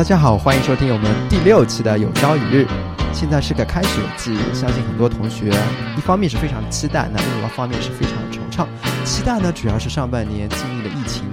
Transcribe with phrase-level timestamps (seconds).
[0.00, 2.66] 大家好，欢迎收听我们第六期的有朝一日。
[3.12, 5.52] 现在是个开学季，相信很多同学
[5.94, 8.66] 一方面是非常期待，那另外一方面是非常惆怅。
[9.04, 11.24] 期待呢，主要是上半年经历了疫情，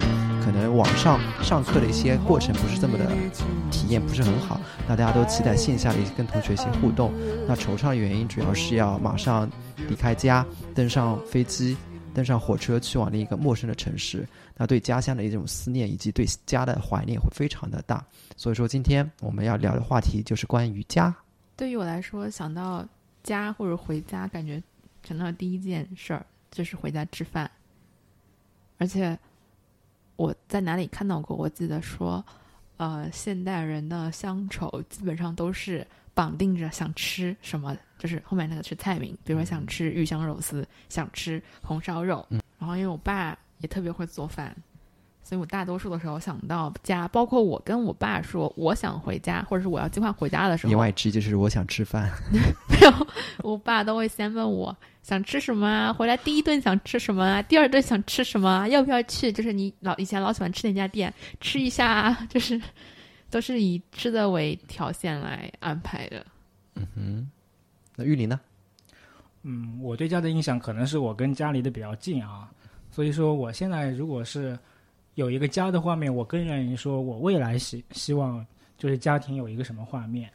[0.44, 3.06] 可能网上上课的一些过程不是这么的
[3.72, 7.14] 体验不是很好，那大家都期待线下的一些跟同学一些互动。
[7.48, 9.50] 那惆怅原因主要是要马上
[9.88, 10.46] 离开家，
[10.76, 11.78] 登上飞机。
[12.18, 18.04] 登上火车去往另一个陌生的城市，那对家乡的一种思念以及对家的怀念会非常的大。
[18.36, 21.16] 所以说，今天我们要聊的话题就是关于家。
[21.56, 22.84] 对于我来说，想到
[23.22, 24.60] 家或者回家，感觉
[25.04, 27.52] 想到第一件事儿就是回家吃饭。
[28.80, 29.16] 而且
[30.16, 31.38] 我在哪里看到过？
[31.38, 32.26] 我记得说，
[32.78, 35.86] 呃，现代人的乡愁基本上都是
[36.18, 37.78] 绑定着想吃什么。
[38.00, 42.26] 就是后面那个是菜名，比如说想吃鱼香肉丝，想吃红烧肉。
[42.30, 44.56] 嗯，然后因为我爸也特别会做饭，
[45.24, 52.08] 所以我大多数的时候想到家，包括我跟我爸说我想回家，或者是我要计划回家的时候，言外之意就是我想吃饭。
[52.32, 53.08] 没有，
[53.42, 59.32] 我爸都会先问我想吃什么啊，回来第一顿想吃什么啊，第二顿想吃什么啊，要不要去？
[59.32, 62.62] 就是你老以前老喜欢吃那家店，吃一下啊，就是
[63.30, 66.26] 都是以吃的为条件来安排的。
[66.76, 67.32] 嗯哼。
[67.96, 68.40] 那玉林呢？
[69.44, 72.52] 嗯，我对家的印象可能是我跟家离得比较近啊，
[72.92, 74.58] 所以说我现在如果是
[75.16, 78.46] 有一个家的画面，我更愿意说我未来希希望
[78.78, 80.30] 就是家庭有一个什么画面。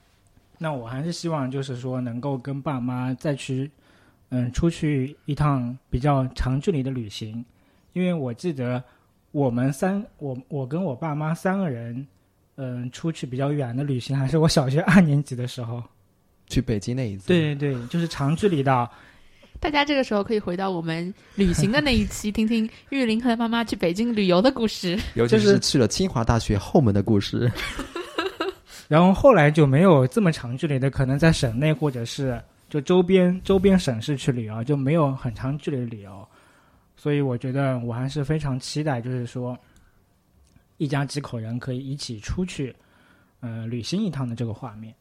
[0.58, 3.70] 那我还是希望就是说能够跟爸妈再去
[4.30, 7.44] 嗯出去一趟比较长距离的旅行，
[7.92, 8.82] 因为我记得
[9.30, 12.06] 我们三我我跟我爸妈三个人
[12.62, 15.82] 嗯出去比较远的旅行，还是我小学二年级的时候。
[16.48, 18.88] 去北京那一次，对对对，就是长距离的。
[19.58, 27.50] 大家这个时候可以回到我们旅行的那一期，听听玉林和他妈妈去北京旅游的故事， 尤其是去了清华大学后门的故事。
[28.88, 36.28] 然后后来就没有这么长距离的，可能在省内或者是就周边周边省市去旅游，就没有很长距离的旅游。
[36.96, 39.56] 所以我觉得我还是非常期待，就是说
[40.78, 42.74] 一家几口人可以一起出去，
[43.40, 44.94] 呃，旅行一趟的这个画面。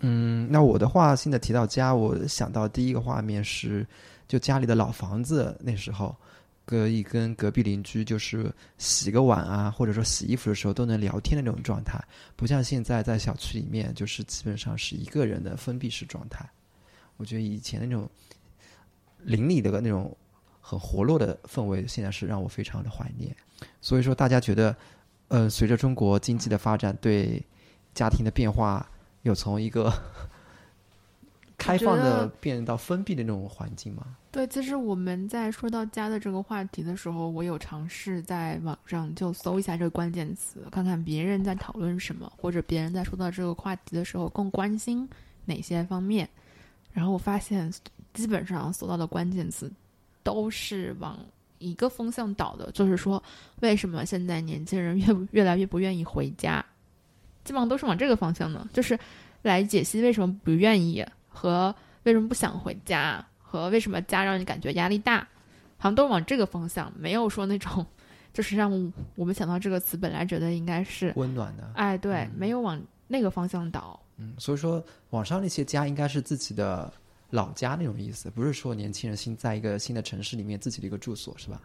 [0.00, 3.86] 嗯，那我的话，现在提到家，我想到第一个画面是，
[4.28, 6.14] 就家里的老房子，那时候，
[6.64, 11.98] 可以跟隔壁邻居就是洗个碗啊，或者说洗衣服的时候都能聊天的那种状态，
[12.36, 16.48] 不像现在在小区里面，就是基本上是一个人的封闭式状态。
[17.16, 18.08] 我觉得以前那种
[19.18, 20.16] 邻里的那种
[20.60, 23.34] 很活络的氛围，现在是让我非常的怀念。
[23.80, 24.76] 所以说，大家觉得，
[25.28, 27.42] 呃，随着中国经济的发展，对
[27.94, 28.88] 家庭的变化。
[29.22, 29.92] 有从一个
[31.58, 34.16] 开放的变到封闭的那种环境吗？
[34.30, 45.06] 对，其实我们在说到家的这个话题的时候，我有尝试在网上就搜一下这个关键词，看看别人在讨论什么，或者别人在说到这个话题的时候更关心
[45.44, 46.26] 哪些方面。
[46.92, 47.70] 然后我发现，
[48.14, 49.70] 基本上搜到的关键词
[50.22, 51.18] 都是往
[51.58, 53.22] 一个风向倒的，就是说，
[53.60, 56.64] 为什么现在年轻人越越来越不愿意回家？
[57.44, 58.98] 基本上都是往这个方向呢，就是
[59.42, 65.20] 来解析为什么不愿意和为什么不想回家和为什么家让你感觉压力大，
[65.78, 67.84] 好像都是往这个方向，没有说那种
[68.32, 73.98] 就是让我们想到这个词本来觉得应该是温暖的，哎，对，没有往那个方向倒。
[74.18, 76.92] 嗯，所以说网上那些家应该是自己的
[77.30, 81.60] 老家那种意思，不是说年轻人新在一个新的城市里面自己的一个住所，是吧？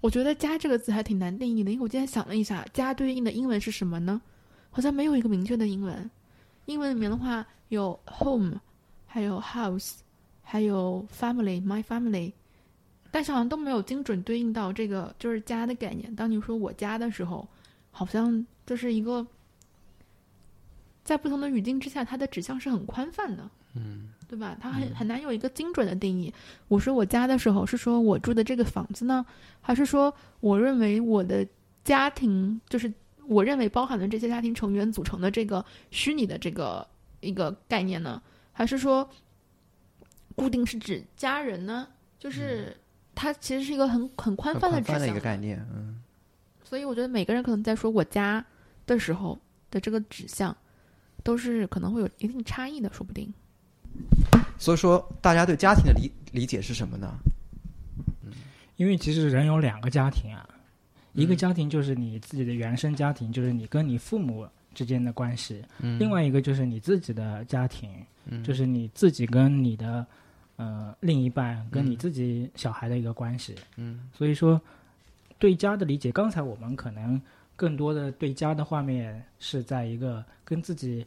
[0.00, 4.20] 我觉得“家”这个字还挺难定义的，因为我今天想了一下，“家”对应的英文是什么呢？
[4.70, 6.10] 好像没有一个明确的英文，
[6.66, 8.58] 英文里面的话有 home，
[9.06, 9.96] 还有 house，
[10.42, 12.32] 还有 family，my family，
[13.10, 16.14] 但是好像都没有精准对应到这个就是家的概念。
[16.16, 17.46] 当你说我家的时候，
[17.90, 19.26] 好像就是一个
[21.04, 24.56] 在不同的语境之下，它的指向是很宽泛的，嗯，对吧？
[24.60, 26.32] 它很很难有一个精准的定义。
[26.68, 29.24] 我说我家的时候，是说我住的这个房子呢，
[29.60, 31.46] 还是说我认为我的
[31.84, 32.92] 家庭就是？
[33.26, 36.86] 我认为包含了这些家庭成员组成的这个虚拟的这个
[37.20, 38.22] 一个概念呢，
[38.52, 39.08] 还是说
[40.34, 41.88] 固定是指家人呢？
[42.18, 42.76] 就是
[43.14, 46.02] 它其实是一个很很宽泛的指向一个概念，嗯。
[46.62, 48.44] 所以我觉得每个人可能在说我家
[48.84, 49.38] 的时候
[49.70, 50.54] 的这个指向，
[51.22, 53.32] 都是可能会有一定差异的，说不定。
[54.58, 57.12] 所以说，大家对家庭的理理解是什么呢？
[58.24, 58.32] 嗯，
[58.76, 60.48] 因为其实人有两个家庭啊。
[61.12, 64.44] 一个家庭就是你自己的原生家庭，就是你跟你父母
[64.74, 65.62] 之间的关系；
[65.96, 67.88] 另外一个就是你自己的家庭，
[68.42, 70.04] 就是你自己跟你的
[70.56, 73.54] 呃另一半跟你自己小孩的一个关系。
[73.76, 74.60] 嗯，所以说
[75.38, 77.20] 对家的理解，刚才我们可能
[77.54, 81.06] 更多的对家的画面是在一个跟自己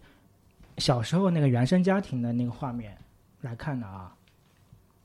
[0.78, 2.98] 小时候那个原生家庭的那个画面
[3.42, 4.14] 来看的啊。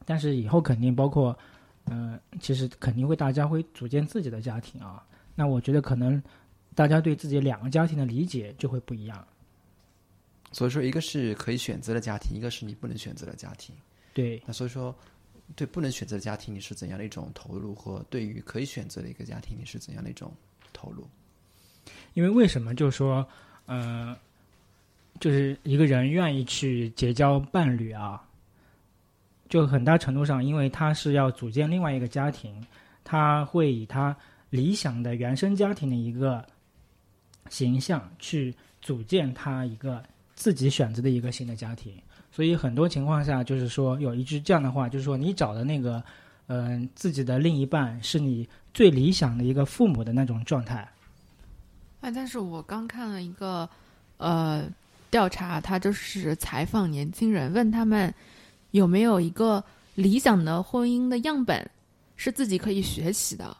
[0.05, 1.37] 但是以后肯定包括，
[1.85, 5.05] 嗯、其实肯定会大家会组建自己的家庭啊。
[5.35, 6.21] 那我觉得可能
[6.75, 9.27] 大家对自己两个家庭的理解就会不一样。
[10.51, 13.75] 所以说，一个是可以选择的家庭，一个是你不能选择的家庭。
[14.13, 14.95] 对，那所以说，
[15.57, 17.75] 对不能选择的家庭，你是怎样的一种投入？
[17.75, 20.31] 和对于可以选择的一个家庭，你是怎样的一种
[20.73, 21.09] 投入？
[22.13, 23.27] 因为为什么就是说，
[23.65, 24.15] 呃，
[25.21, 28.23] 就是一个人愿意去结交伴侣啊，
[29.49, 32.65] 就很大程度上，因为他是要组建另外一个家庭，
[33.05, 34.17] 他会以他
[34.51, 36.45] 理想的原生家庭的一个
[37.49, 40.03] 形象去组建他一个
[40.35, 41.95] 自己选择的一个新的家庭。
[42.31, 46.03] 所以很多情况下，就是说有一句这样的话，就是说你找的那个，
[46.47, 50.89] 嗯、自己的另一半是你最理想的一个父母的那种状态。
[52.01, 53.69] 哎，但是我刚看了一个
[54.17, 54.65] 呃
[55.13, 58.13] 调查，他就是采访年轻人，问他们
[58.71, 59.63] 有没有一个
[59.95, 61.71] 理想的婚姻的样本
[62.17, 63.55] 是自己可以学习的。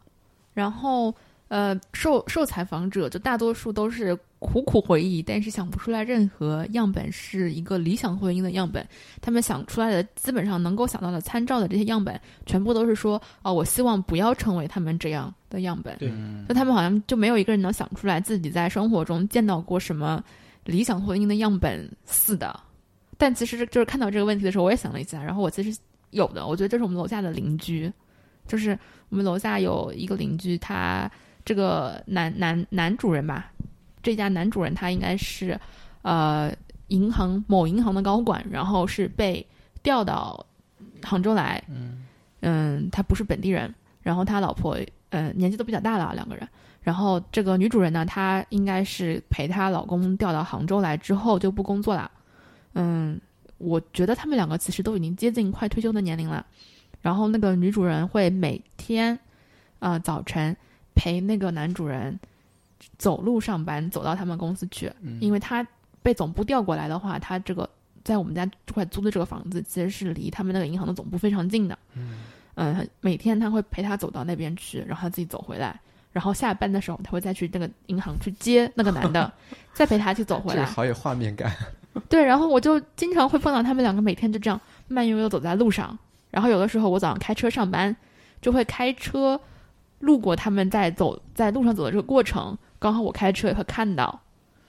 [0.55, 1.15] 然后
[1.49, 8.87] 呃，受受采访者就大多数都是苦苦回忆，但是想不出来任何样本是一个理想婚姻的样本。
[9.21, 15.95] 他们想出来的基本上能够想到的参照的这些样本，全部都是说哦，我希望不要成为他们这样的样本。
[15.99, 16.11] 对
[16.49, 20.25] 就他们好像就没有一个人能想出来自己在生活中见到过什么
[20.65, 22.59] 理想婚姻的样本似的。
[23.19, 25.79] 但其实就是看到这个问题的时候，我也想了一下，然后我其实
[26.11, 27.93] 有的，我觉得这是我们楼下的邻居，
[28.49, 28.77] 就是
[29.11, 31.09] 我们楼下有一个邻居，他
[31.45, 33.53] 这个男男男主人吧，
[34.03, 35.57] 这家男主人他应该是
[36.03, 36.53] 呃
[36.89, 39.47] 银行某银行的高管，然后是被
[39.85, 40.45] 调到
[41.01, 41.63] 杭州来，
[42.41, 44.77] 嗯他不是本地人，然后他老婆
[45.11, 46.49] 呃年纪都比较大了，两个人。
[46.83, 52.11] 然后这个女主人呢，她应该是陪她老公调到杭州来之后就不工作了。
[52.75, 53.21] 嗯，
[53.59, 56.45] 我觉得他们两个其实都已经接近快退休的年龄了。
[57.01, 59.19] 然后那个女主人会每天，
[59.81, 60.57] 呃，早晨
[60.95, 62.19] 陪那个男主人
[62.97, 65.67] 走路上班，走到他们公司去，因为他
[66.03, 67.69] 被总部调过来的话，他这个
[68.03, 71.79] 在我们家这块租的这个房子其实是离他们那个银行的总部非常近的。
[72.55, 75.81] 嗯，每天他会陪他走到那边去，然后他自己走回来。
[76.13, 79.33] 然后下班的时候，他会再去那个银行去接那个男的，
[79.75, 80.65] 再陪他去走回来。
[80.65, 81.51] 好有画面感。
[82.09, 85.99] 对，然后我就经常会碰到他们两个每天就这样慢悠悠走在路上。
[86.31, 87.95] 然后有的时候我早上开车上班，
[88.41, 89.39] 就会开车
[90.01, 94.21] 路过他们在走在路上走的这个过程，刚好我开车也会看到，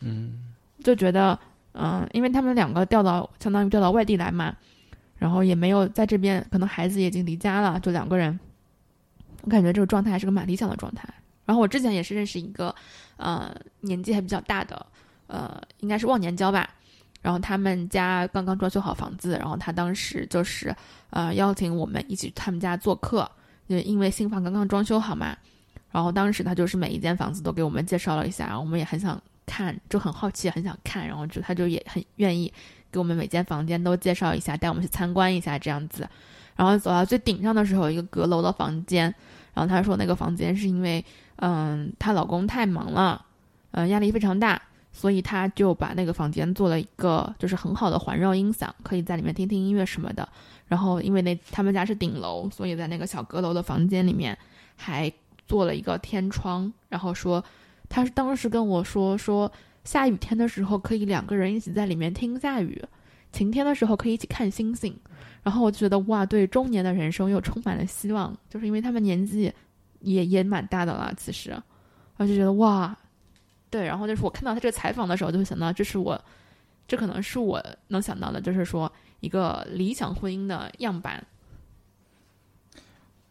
[0.01, 0.54] 嗯，
[0.84, 1.38] 就觉得
[1.74, 4.56] 嗯、因为他们两个调到相当于调到外地来嘛，
[5.18, 8.40] 然后也没有在这边，可能孩子也已经离家了，就两个人，
[9.42, 11.07] 我感觉这个状态还是个蛮理想的状态。
[11.45, 12.74] 然后我之前也是认识一个，
[13.18, 14.86] 呃，年纪还比较大的，
[15.28, 16.69] 呃，应该是忘年交吧。
[17.22, 20.75] 然后他们家刚刚装修好房子，然后他当时就是，
[21.10, 23.30] 呃，邀请我们一起去他们家做客，
[23.69, 25.36] 就因为新房刚刚装修好嘛。
[25.92, 32.51] 然后当时他就是每一间房子都给我们介绍了一下，然后我们也很想看，就很好奇，很想看，然后就他就也很愿意
[32.92, 36.07] 给我们每间房间都介绍一下，带我们去参观一下这样子。
[36.56, 39.04] 然后走到最顶上的时候，一个阁楼的房间，
[39.54, 41.04] 然后他说那个房间是因为，
[41.38, 43.25] 嗯，她老公太忙了，
[43.71, 50.28] 嗯，压力非常大，所以她就把那个房间做了一个就是很好的环绕音响，可以在里面听听音乐什么的。
[50.68, 54.35] 然后因为那他们家是顶楼，所以在那个小阁楼的房间里面
[54.75, 55.11] 还
[55.47, 57.44] 做了一个天窗，然后说
[57.90, 59.52] 她是当时跟我说说
[59.83, 62.81] 下雨天的时候可以两个人一起在里面听下雨，
[63.31, 64.95] 晴天的时候可以一起看星星。
[65.44, 69.52] 然后我就觉得哇，对中年的人生又充满了希望，就是因为他们年纪
[70.04, 71.56] 也也蛮大的了，其实，
[72.18, 72.95] 我就觉得哇，
[73.69, 73.83] 对。
[73.83, 76.22] 然后就是我看到他这个采访的时候，就会想到这是我，
[76.88, 78.92] 这可能是我能想到的，就是说
[79.22, 81.26] 一个理想婚姻的样板。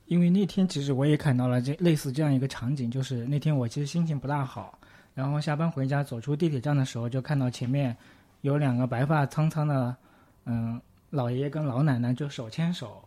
[0.06, 4.78] 因为那天其实我也看到了这类似这样一个场景，就是那天我其实心情不大好，
[5.14, 7.96] 然后下班回家走出地铁站的时候，就看到前面
[8.42, 9.96] 有两个白发苍苍的，
[10.44, 13.02] 嗯，老爷爷跟老奶奶就手牵手，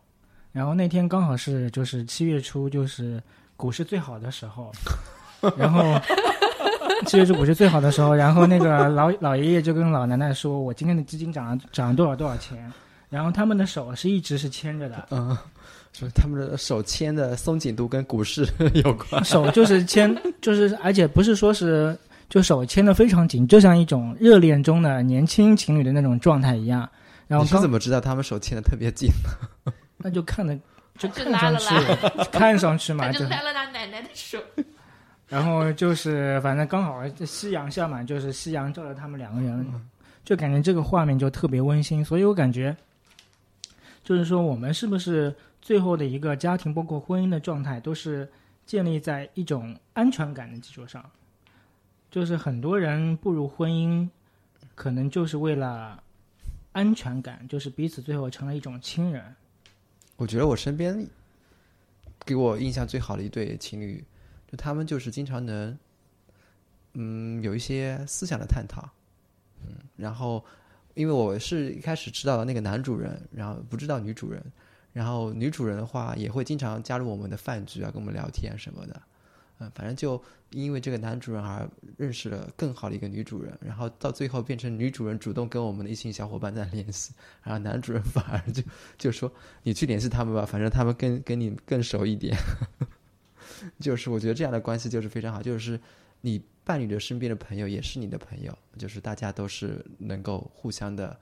[0.52, 3.22] 然后那天刚好是就是七月初，就是
[3.56, 4.72] 股市最好的时候，
[5.58, 6.00] 然后
[7.06, 12.72] 七月是股市最好的时候，然后那个老老爷爷就跟老奶奶说：“我今天的基金涨了涨了多少多少钱。”
[13.10, 15.38] 然后他们的手是一直是牵着的，嗯，
[15.94, 19.24] 是他们的手牵的松紧度跟股市有关。
[19.24, 21.98] 手就是牵，就是而且不是说是
[22.28, 26.90] 就手牵的非常紧，就像一种热恋中的年轻情侣的那种状态一样。
[27.28, 29.10] 然后你是怎么知道他们手牵的特别紧？
[29.98, 30.58] 那就看的
[30.98, 34.40] 就就看上拉了去看上去嘛，就了他奶奶的手。
[35.28, 39.66] 然后就是反正刚好这夕阳下嘛，就是夕阳照着他们两个人，
[40.24, 42.06] 就感觉这个画面就特别温馨。
[42.06, 42.76] 所以我感觉，
[44.04, 48.30] 就是说我们是不是最后的一个家庭，包括婚姻的状态，都是
[48.68, 51.04] 建立在一种安全感的基础上。
[52.12, 54.08] 就是很多人步入婚姻，
[54.76, 56.02] 可能就是为了
[56.72, 59.36] 安全感，就是彼此最后成了一种亲人。
[60.18, 61.08] 我觉得我身边
[62.26, 64.04] 给我印象最好的一对情侣，
[64.50, 65.78] 就他们就是经常能，
[66.94, 68.90] 嗯，有一些思想的探讨，
[69.66, 70.44] 嗯，然后
[70.94, 74.42] 因为我是一开始知道那个男主人，然后不知道女主人，
[74.94, 79.02] 然后女主人的话也会经常加入我们的饭局啊，跟我们聊天什么的，
[79.60, 80.22] 嗯，反正就
[80.52, 88.62] 因为这个男主人而认识了更好的一个女主人，然后到最后变成女主人主动跟我们的异性小伙伴在联系，然后男主人反而就
[88.98, 89.32] 就说
[89.64, 92.36] 你去联系他们吧，反正他们跟跟你更熟一点。
[93.80, 95.80] 就是我觉得这样的关系就是非常好，就是
[96.20, 101.18] 你伴侣的身边的朋友也是你的朋友，就是大家都是能够互相的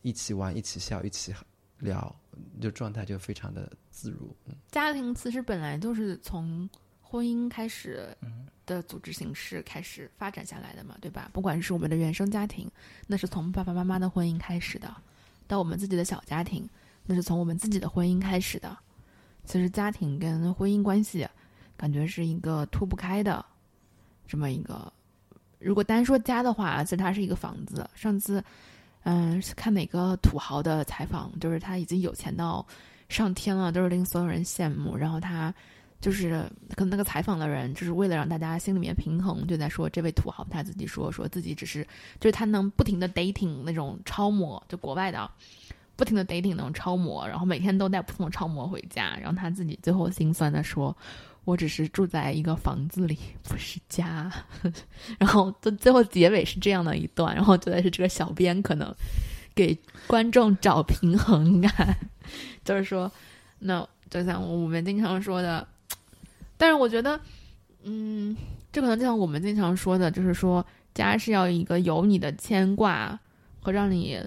[0.00, 1.34] 一起玩、一起笑、一起
[1.80, 2.14] 聊，
[2.60, 4.34] 就状态就非常的自如。
[4.70, 6.68] 家庭其实本来就是从
[7.16, 8.06] 婚姻开始
[8.66, 11.30] 的组织形式开始发展下来的嘛，对吧？
[11.32, 12.70] 不管是我们的原生家庭，
[13.06, 14.88] 那是从爸爸妈妈的婚姻开始的；
[15.46, 16.68] 到我们自己的小家庭，
[17.06, 18.76] 那是从我们自己的婚姻开始的。
[19.44, 21.26] 其实家庭跟婚姻关系，
[21.76, 23.44] 感觉是一个脱不开的
[24.26, 24.92] 这么一个。
[25.58, 27.88] 如果单说家的话，其实它是一个房子。
[27.94, 28.44] 上次，
[29.04, 32.66] 嗯，是看哪个土豪的采访，就是他已经有钱到
[33.08, 34.96] 上天了，都是令所有人羡慕。
[34.96, 35.54] 然后他
[36.00, 36.44] 就是
[36.76, 41.82] 可能那个采访的人，就是为了让大家心里面平衡，就在说这位土豪他自己说说自己只是
[42.20, 45.30] 就是他能不停的 dating 那种超模，就国外的，
[45.96, 50.96] 不停的 dating 那种超模，然后每天都带不同的超模回家，然后他自己最后心酸的说。
[51.46, 54.28] 我只是住在一个房子里，不是家。
[55.16, 58.92] 然后最最后结尾是这样的一段，然后觉得是这个小编可能
[59.54, 61.96] 给观众找平衡感，
[62.64, 63.08] 就是说，
[63.60, 65.64] 那就像我们经常说的，
[66.56, 67.20] 但是我觉得，
[67.84, 68.36] 嗯，
[68.72, 73.18] 这可能就像我们经常说的，就是说，家是要一个有你的牵挂
[73.60, 74.18] 和让你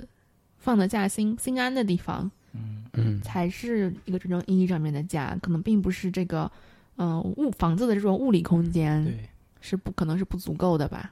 [0.57, 6.51] 放得下心、心安的地方，嗯嗯才是一个真正意义上面的家，可能并不是这个。
[7.01, 9.29] 嗯，物房子的这种物理空间对，
[9.61, 11.09] 是不可能是不足够的吧？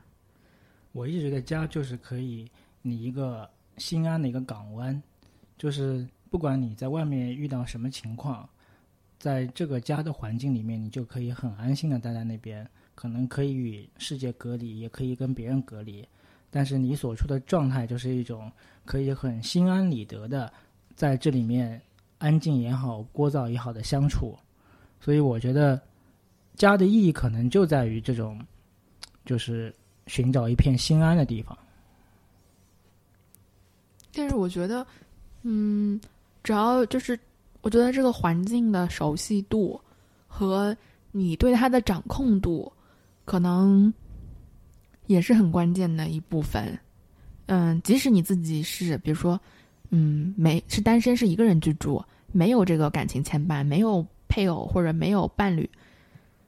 [0.92, 2.46] 我一直觉得家就是可以
[2.82, 5.02] 你一个心安的一个港湾，
[5.58, 8.50] 就是不管你在外面遇到什么情况，
[9.20, 16.08] 在这个家的环境里面，你就可以很安心的待在那边，可能可以与世界隔离，也可以跟别人隔离，
[16.50, 18.52] 但是你所处的状态就是一种
[18.86, 20.52] 可以很心安理得的
[20.96, 21.82] 在这里面
[22.20, 24.38] 安静也好，聒噪也好的相处。
[25.00, 25.82] 所以我觉得
[26.56, 28.40] 家的意义可能就在于这种，
[29.26, 29.74] 就是
[30.08, 31.58] 寻找一片心安的地方。
[34.14, 34.86] 但是我觉得，
[35.44, 36.02] 嗯，
[36.44, 37.20] 只要就是
[37.68, 39.78] 我觉得这个环境的熟悉度
[40.26, 40.74] 和
[41.12, 42.72] 你对它的掌控度，
[43.26, 43.94] 可能
[45.08, 46.80] 也是很关键的一部分。
[47.48, 49.38] 嗯，即使你自己是，比如说，
[49.90, 54.06] 嗯，没是单身，是一个人居住，没有这个感情牵绊，没有。
[54.30, 55.70] 配偶或者没有伴侣，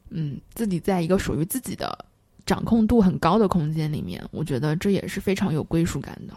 [0.10, 2.06] 嗯，自己在一个属于自己的
[2.46, 6.34] 掌控度很高的空间里面，我觉得这也是非常有归属感的。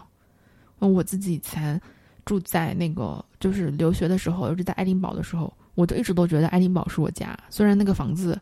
[0.87, 1.79] 我自己以前
[2.25, 7.37] 住在那个就是留学的时候，尤其在爱丁堡的时候，我就一直都觉得爱丁堡是我家。
[7.49, 8.39] 虽然那个房子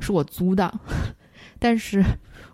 [0.00, 0.72] 是我租的，
[1.58, 2.02] 但是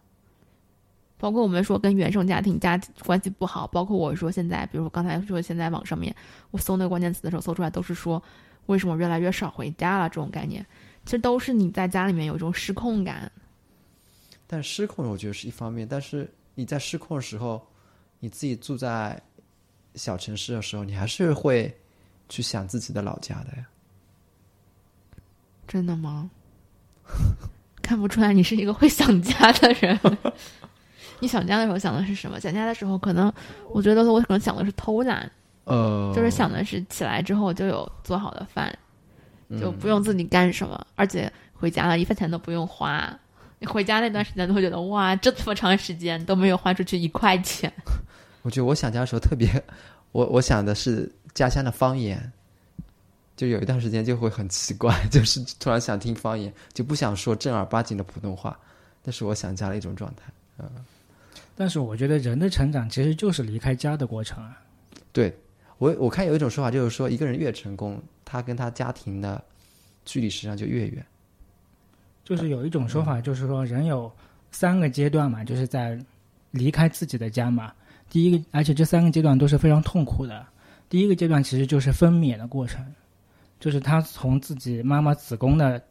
[1.19, 6.13] 包括我们说跟原生家庭家关系不好，包括我说现在，比如说刚才说现在网上面
[6.51, 8.21] 我搜那个关键词的时候搜出来都是说
[8.65, 10.65] 为什么越来越少回家了这种概念，
[11.05, 13.31] 其实都是你在家里面有一种失控感。
[14.47, 17.61] 但失控我觉得是一方面，但是你在失控的时候，
[18.19, 19.21] 你自己住在
[19.95, 21.75] 小城市的时候，你还是会
[22.29, 23.65] 去想自己的老家的呀。
[25.67, 26.29] 真的吗？
[27.81, 29.99] 看不出来你是一个会想家的人。
[31.19, 32.39] 你想家的时候想的是什么？
[32.39, 33.31] 想家的时候，可能
[33.69, 35.29] 我觉得我可能想的是偷懒，
[35.63, 38.77] 呃，就是想的是起来之后就有做好的饭，
[39.59, 43.17] 就不用自己干什么，而且回家了一分钱都不用花。
[43.63, 47.71] 你回家那段时间都会觉得哇，这么长时间都没有花出去一块钱。
[48.43, 49.49] 我觉得我想家的时候特别，
[50.11, 52.29] 我我想的是家乡的方言，
[53.37, 58.59] 就有一段时间就会很奇怪， 就是突然想听方言，就不想说正儿八经的普通话，
[59.01, 60.23] 那是我想家的一种状态。
[60.57, 60.69] 嗯，
[61.55, 64.61] 但是我觉得人的成长其实就是离开家的过程啊。
[65.13, 65.33] 对
[65.77, 69.41] 我我看有一种说法就是说，一个人越成功，他跟他家庭的
[70.03, 71.05] 距离实际上就越远。
[72.23, 74.11] 就是有一种说法，就是说人有
[74.49, 75.99] 三个阶段嘛，就是在
[76.51, 77.73] 离开自己的家嘛。
[78.09, 80.45] 第一个，而且这三个阶段都是非常痛苦的。
[80.87, 82.85] 第一个阶段其实就是分娩的过程，
[83.59, 85.81] 就是他从自己妈妈子宫的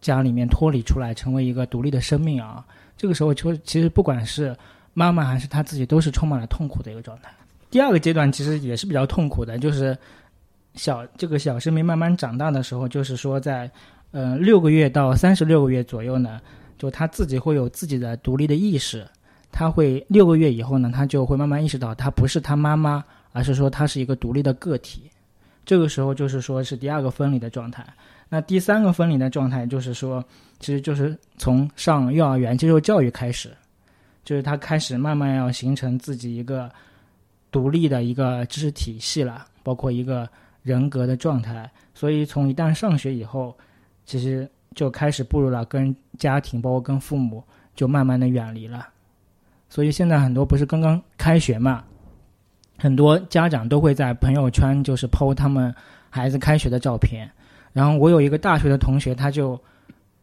[0.00, 2.62] 家里面脱离出来，成为一个独立的生命啊。
[2.96, 4.54] 这个时候，就其实不管是
[4.92, 7.32] 妈妈还是他自己，都是充满了痛苦的一个状态。
[7.70, 9.96] 第二个阶段其实也是比较痛苦的，就是
[10.74, 13.70] 小这个小生命慢慢长大的时候，就是说在。
[14.12, 16.40] 呃，六个月到三十六个月左右呢，
[16.76, 19.06] 就他自己会有自己的独立的意识。
[19.52, 25.10] 他会六个月以后呢，他就会慢慢意识到，他不是他妈妈，而是说他是一个独立的个体。
[25.64, 27.84] 这个时候就是说是第二个分离的状态。
[28.28, 30.24] 那第三个分离的状态就是说，
[30.60, 33.50] 其实就是从上幼儿园接受教育开始，
[34.24, 36.70] 就是他开始慢慢要形成自己一个
[37.50, 40.28] 独立的一个知识体系了，包括一个
[40.62, 41.68] 人格的状态。
[41.92, 43.56] 所以从一旦上学以后，
[44.10, 47.40] 其实就开始步入了跟家庭，包括跟父母，
[47.76, 48.88] 就慢慢的远离了。
[49.68, 51.84] 所以现在很多不是刚刚开学嘛，
[52.76, 55.72] 很多家长都会在朋友圈就是剖他们
[56.08, 57.30] 孩子开学的照片。
[57.72, 59.56] 然后我有一个大学的同学，他就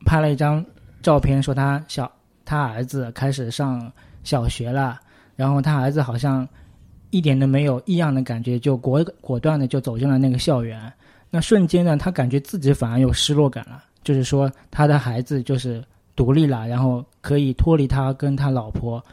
[0.06, 0.66] 拍了一张
[1.02, 2.12] 照片，说他小
[2.44, 3.90] 他儿子开始上
[4.22, 5.00] 小学了，
[5.38, 6.46] 然后他儿子好像
[7.12, 10.92] 一点都没有异样的感觉，就果果断的就走进了那个校园。
[11.30, 15.84] 那瞬间呢，他感觉自己反而有失落感了，就是说他的孩子就是
[16.16, 19.04] 独立了，然后可以脱离他跟他老婆，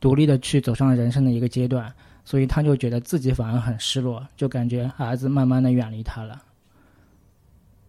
[0.00, 1.90] 独立的去走上人生的一个阶段，
[2.24, 6.42] 所以他就觉得自己反而很失落，就感觉儿子慢慢的远离他了。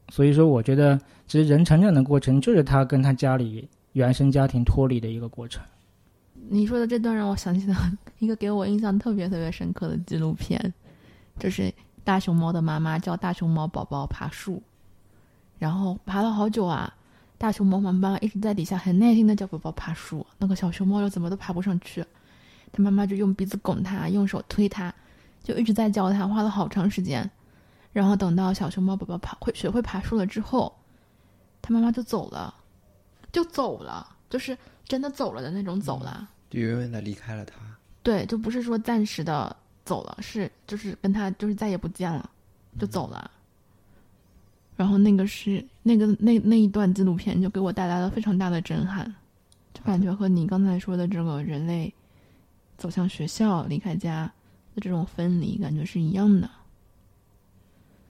[0.09, 5.63] 所以说，我觉得其实人成长的过程就是他跟他家里原生家庭脱离的一个过程。
[6.47, 7.75] 你说的这段让我想起了
[8.19, 10.73] 一个给我印象特别特别深刻的纪录片，
[11.39, 11.73] 就是。
[12.03, 14.61] 大熊猫的妈妈教大熊猫宝宝爬树，
[15.57, 16.93] 然后爬了好久啊。
[17.37, 22.05] 大熊猫妈妈一直在底下很耐心的教宝宝爬树，那个小熊猫又怎么都爬不上去，
[22.71, 24.93] 他妈妈就用鼻子拱它，用手推它，
[25.43, 27.29] 就一直在教它，花了好长时间。
[27.91, 30.73] 然后等到小熊猫宝宝爬会学会爬树了之后，
[31.61, 32.53] 他妈妈就走了，
[33.31, 37.55] 就走了，就是真的走了的那种走了，就远远的离开了他。
[38.01, 39.55] 对，就不是说暂时的。
[39.85, 42.29] 走了，是就是跟他就是再也不见了，
[42.79, 43.29] 就走了。
[44.75, 49.13] 然后那个是那个那那一段纪录片就给我带来了非常大的震撼，
[49.73, 51.93] 就感觉和你刚才说的这个人类
[52.77, 54.25] 走向学校、离开家
[54.73, 56.49] 的这种分离感觉是一样的。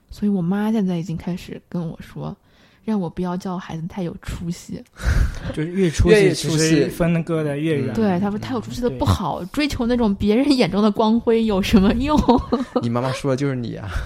[0.09, 2.35] 所以我妈现在已经开始跟我说。
[2.83, 4.83] 让我不要叫孩子太有出息，
[5.53, 7.93] 就是越出息，出息分割的越远。
[7.93, 12.17] 对，他说太有出息的不好，追求那种别人眼中的光辉有什么用？
[12.81, 13.89] 你妈妈说的就是你啊！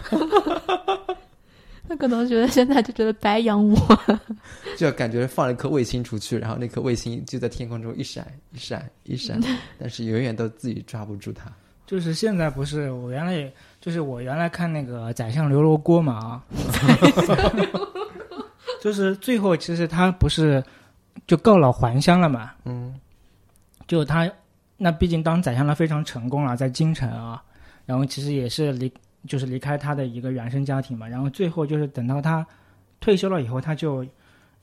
[1.89, 3.77] 他可能觉得现在就觉得白养我，
[4.75, 9.39] 就感觉放了一颗卫星出去，然后那颗卫星就在天空中一闪一闪一闪，
[9.79, 11.49] 但是永远都自己抓不住它。
[11.85, 16.43] 就是现在不是我原来，就是我原来看那个《宰相刘罗锅》嘛啊。
[18.81, 20.63] 就是最后，其实他不是
[21.25, 22.51] 就告老还乡了嘛？
[22.65, 22.93] 嗯，
[23.87, 24.29] 就他
[24.77, 27.43] 那毕竟当宰相他非常成功了，在京城啊，
[27.85, 28.91] 然后其实也是离
[29.27, 31.07] 就是离开他的一个原生家庭嘛。
[31.07, 32.45] 然后最后就是等到他
[32.99, 34.05] 退休了以后，他就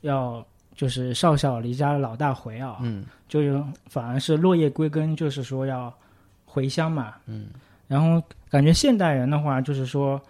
[0.03, 5.93] 要就是少小离家老大回啊，嗯就是反而是落叶归根，就是说要
[6.45, 7.15] 回乡嘛。
[7.27, 7.49] 嗯
[7.87, 10.21] 然后感觉现代人的话，就是说，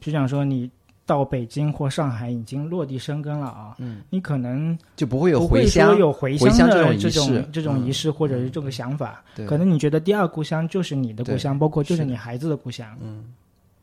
[0.00, 0.70] 就想说你
[1.12, 9.22] 到北京或上海已经落地生根了啊，嗯，你可能就不会有回乡有回回乡的这种这种这种嗯仪式或者是这个想法。
[9.34, 12.96] 对，可能你觉得第二故乡就是你的故乡，包括就是是你孩子的故乡。
[13.02, 13.24] 嗯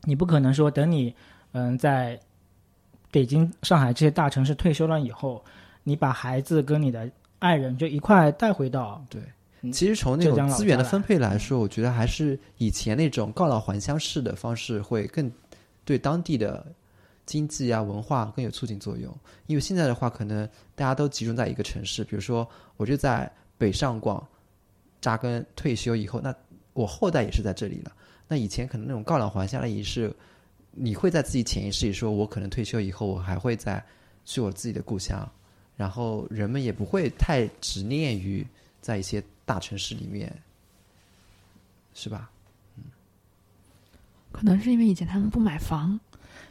[0.06, 1.14] 你不可能说等你
[1.52, 2.20] 嗯在
[3.12, 5.44] 北京、上海这些大城市退休了以后，
[5.84, 9.22] 你把孩子跟你的爱人就一块带回到对。
[9.62, 15.30] 嗯其实从那种资源的分配来说，我觉得还是以前那种告老还乡式的方式会更
[15.84, 16.66] 对当地的
[17.30, 19.16] 经济啊文化更有促进作用。
[19.46, 24.28] 因为现在的话，可能大家都集中在一个城市，比如说我就在北上广
[25.00, 26.34] 扎根退休以后，那
[26.74, 27.92] 我后代也是在这里了。
[28.28, 30.12] 那以前可能那种告老还乡的仪式，
[30.72, 33.84] 你会在自己潜意识里说，我可能退休以后，我还会再
[34.26, 35.32] 去我自己的故乡，
[35.78, 38.44] 然后人们也不会太执念于
[38.82, 40.36] 在一些大城市里面，
[41.94, 42.32] 是吧？
[42.76, 42.86] 嗯
[44.32, 46.00] 可能是因为以前他们不买房，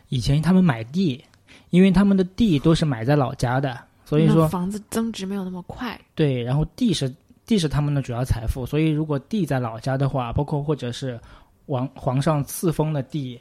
[0.09, 1.23] 以前他们买地，
[1.71, 6.01] 因为他们的地都是买在老家的，所以说房子增值没有那么快。
[6.15, 7.15] 对，然后地是
[7.47, 11.19] 地是他们的主要财富，所以如果地在老家的话，包括或者是
[11.67, 13.41] 王皇上赐封的地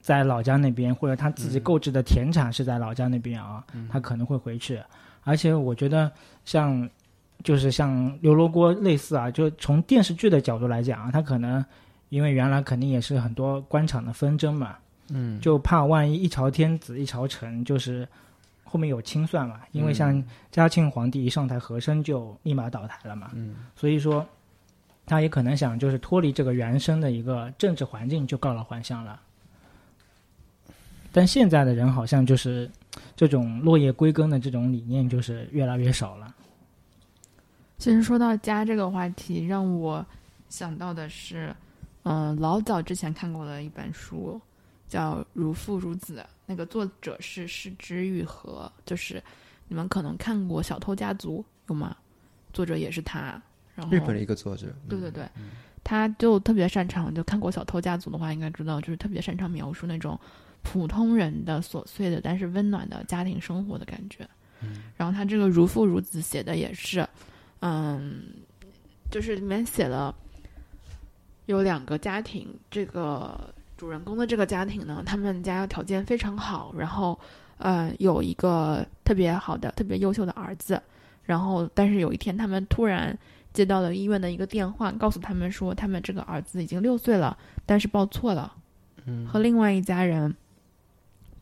[0.00, 4.80] 在老家那边，或者他自己购置的田产是在老家那边啊，他可能会回去。
[5.22, 6.12] 而且我觉得
[6.44, 6.88] 像
[7.42, 11.64] 就是像刘罗锅类似啊，就从电视剧的角度来讲啊，他可能
[12.10, 14.76] 因为原来肯定也是很多官场的纷争嘛，
[15.08, 18.08] 嗯，就怕万一一朝天子一朝臣，就是
[18.62, 19.60] 后面有清算嘛。
[19.72, 23.30] 因为像嘉庆皇帝一上台，和珅就立马倒台了嘛。
[23.34, 24.26] 嗯，所以说
[25.06, 29.20] 他也可能想就是脱离这个原生的一个政治环境，就告老还乡了。
[31.12, 32.68] 但现在的人好像就是
[33.14, 36.34] 这种落叶归根的这种理念，就是越来越少了。
[37.78, 40.04] 其实说到家这个话题，让我
[40.48, 41.54] 想到的是，
[42.04, 44.40] 嗯、老早之前看过的一本书，
[44.94, 49.20] 叫《如父如子》，那个作者是石之愈和，就是
[49.66, 51.96] 你们可能看过《小偷家族》有吗？
[52.52, 53.42] 作者也是他，
[53.74, 55.28] 然后日本的一个作者，对对对，
[55.82, 60.16] 他就特别擅长，就看过《小偷家族》的话，应该知道，就是特别擅长描述那种
[60.62, 64.18] 普通人的琐碎的，但是温暖的家庭生活的感觉。
[64.96, 67.04] 然后他这个《如父如子》写的也是，
[67.62, 68.22] 嗯，
[69.10, 70.14] 就是里面写了
[71.46, 73.52] 有两个家庭，这个
[73.84, 77.18] 主人公的这个家庭呢，他们家条件非常好，然后
[77.58, 80.80] 呃有一个特别好的、特别优秀的儿子，
[81.22, 83.14] 然后但是有一天他们突然
[83.52, 88.54] 接到了医院的一个电话，告诉他们说他们这个儿子已经六岁了，但是报错了，
[89.04, 89.26] 嗯。
[89.26, 90.34] 和另外一家人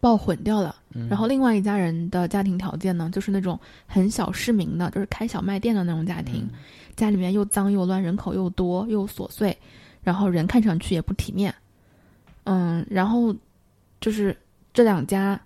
[0.01, 0.75] 报混掉了。
[0.95, 1.07] 嗯。
[1.09, 6.51] 然后另外一家人的家庭条件呢，就是那种很小市民的，就是开小卖店的那种家庭，
[6.97, 9.57] 家里面又脏又乱，人口又多又琐碎，
[10.03, 11.55] 然后人看上去也不体面。
[12.45, 13.35] 嗯，然后
[14.01, 14.37] 就是
[14.73, 15.41] 这两家，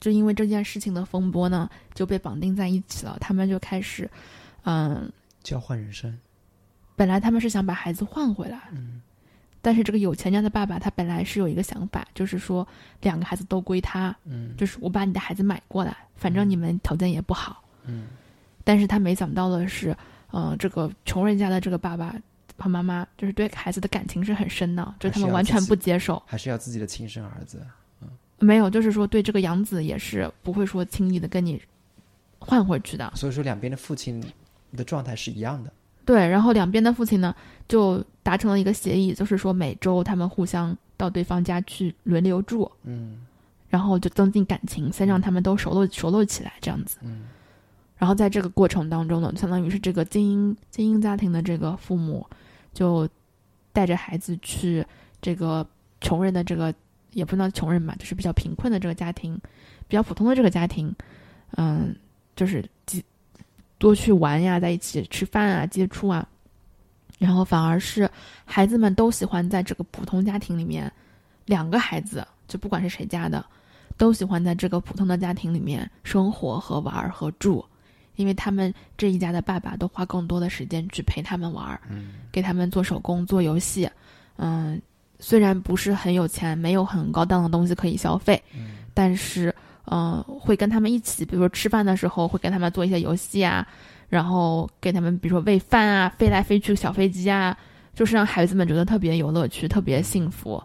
[0.00, 3.16] 就因为这件事情的风波呢，就被绑定在一起了。
[3.20, 4.10] 他们就开始，
[4.64, 5.10] 嗯，
[5.42, 6.18] 交换人生，
[6.96, 9.02] 本来他们是想把孩子换回来，嗯
[9.60, 12.66] 但是这个有钱家的爸爸他本来是有一个想法，就是说
[13.02, 17.62] 两个孩子都归他，嗯就是我把你的孩子买过来，反正你们条件也不好。
[17.84, 18.06] 嗯
[18.64, 19.96] 但是他没想到的是，
[20.30, 22.14] 呃，这个穷人家的这个爸爸
[22.58, 26.20] 和妈妈，就是对孩子的感情是很深的，就是他们完全不接受。
[26.26, 27.64] 还是要自己的亲生儿子，
[28.02, 28.08] 嗯
[28.40, 31.60] 没有，就是说对这个养子也是不会说轻易的跟你
[32.38, 33.12] 换回去的。
[33.14, 34.22] 所以说两边的父亲
[34.76, 35.72] 的状态是一样的。
[36.04, 37.34] 对，然后两边的父亲呢
[37.68, 43.26] 就达成了一个协议，就是说每周他们互相到对方家去轮流住，嗯
[43.68, 46.96] 然后就增进感情，先让他们都熟络熟络起来，这样子。
[47.02, 47.24] 嗯
[47.98, 52.24] 然后在这个过程当中呢，相当于是这个精英精英家庭的这个父母，
[52.78, 53.08] 就
[53.72, 54.86] 带着孩子去
[55.20, 55.66] 这个
[56.00, 56.72] 穷人的这个
[57.10, 59.36] 也不能穷人吧，就是比较贫困的这个家庭，
[59.88, 60.94] 比较普通的这个家庭，
[61.56, 61.92] 嗯，
[62.36, 63.04] 就是几
[63.78, 66.24] 多去玩呀，在一起吃饭啊，接触啊，
[67.18, 68.08] 然后反而是
[68.44, 70.88] 孩子们都喜欢在这个普通家庭里面，
[71.46, 73.44] 两个孩子就不管是谁家的，
[73.96, 77.67] 都喜欢在这个普通的家庭里面生活和玩和住。
[78.18, 83.88] 因为他们这一家的爸爸都花更多的时间去陪他们玩儿，嗯给他们做手工、做游戏。
[84.36, 84.80] 嗯，
[85.20, 89.54] 虽然不是很有钱，没有很高档的东西可以消费，嗯但是
[89.84, 93.66] 嗯、呃会跟他们一起，比如说吃饭的时候会跟他们做一些游戏啊，
[94.08, 97.56] 然后给他们比如说喂饭啊，飞来飞去小飞机啊，
[97.94, 100.60] 就是让孩子们觉得特别有乐趣，特别幸福。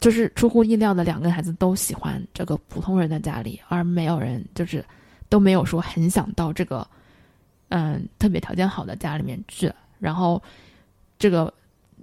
[0.00, 4.84] 就是出乎意料的，两个孩子都喜欢这个普通人的家里，而没有人就是
[5.32, 6.86] 都没有说很想到这个，
[7.70, 9.72] 嗯，特别条件好的家里面去。
[9.98, 10.42] 然后
[11.18, 11.50] 这个，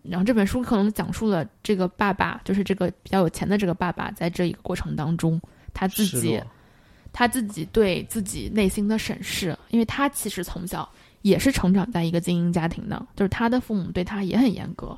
[0.01, 5.39] 然后这本书可能讲述了这个爸爸，就是这个比较有钱的这个爸爸，在这一个过程当中，
[5.75, 6.41] 他自己
[7.13, 10.89] 他自己对自己内心的审视，因为他其实从小
[11.21, 14.97] 也是成长在一个精英家庭的，就是他的父母对他也很严格，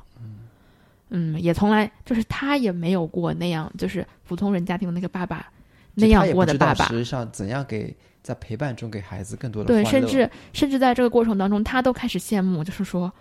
[1.10, 5.52] 嗯，也从来就是他也没有过那样，就是普通人家庭的那个爸爸
[5.92, 13.12] 那样过的爸爸，实际上怎样给在陪伴中给孩子更多的对，甚至甚至在这个过程当中，他都开始羡慕，就是说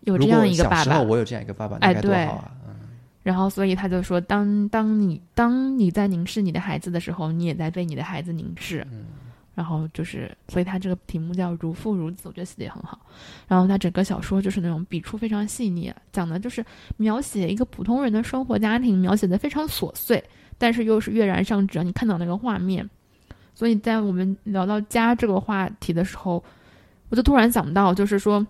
[0.00, 2.50] 有这样一个爸爸小时候，我有这样一个爸爸，那该多哎对好啊！
[2.66, 2.74] 嗯
[3.22, 8.86] 然后所以他就说，当当你当你在凝视你的孩子的时候，你也在被你的孩子凝视。
[8.90, 9.04] 嗯
[9.56, 13.00] 然后就是，所以他这个题目叫“如父如子”，我觉得写的也很好。
[13.48, 16.62] 然后他整个小说就是那种笔触非常细腻，讲的就是
[16.98, 20.22] 描写一个普通人的生活家庭，描写的非常琐碎，
[20.58, 22.86] 但是又是跃然上纸，你看到那个画面。
[23.56, 26.44] 所以在我们聊到家这个话题的时候，
[27.08, 28.46] 我就突然想到，就是说，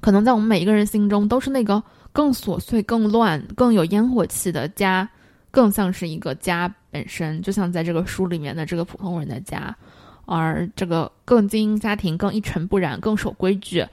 [0.00, 1.82] 可能在我们每一个人心中，都是那个
[2.12, 5.06] 更琐碎、更乱、更有烟火气的家，
[5.50, 9.76] 更像是一个家本身，就像在这个书里面的这个普通人的家。
[10.24, 13.84] 而这个更精英家庭更一尘不染，更守规矩，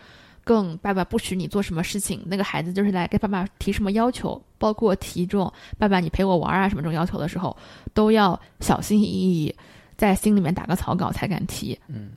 [0.43, 7.57] 更爸爸不许你做什么事情，那个孩子就是来跟爸爸提什么要求，包括提这种“爸爸你陪我玩啊”什么这种要求的时候，
[7.95, 9.53] 都要小心翼翼，
[9.99, 11.77] 在心里面打个草稿才敢提。
[11.89, 12.11] 嗯，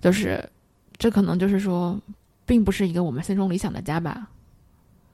[0.00, 0.48] 就是
[0.96, 1.98] 这可能就是说，
[2.46, 4.28] 并不是一个我们心中理想的家吧。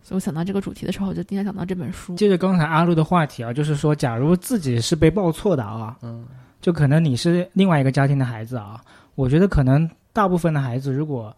[0.03, 2.15] 所以我想到这个主题的时候，我就经常想到这本书。
[2.17, 6.27] 接着刚才阿路的话题啊，就是说，假如自己是被报错的啊，嗯，
[6.61, 11.35] 就可能你是另外一个家庭的孩子啊，我觉得可能大部分的孩子如果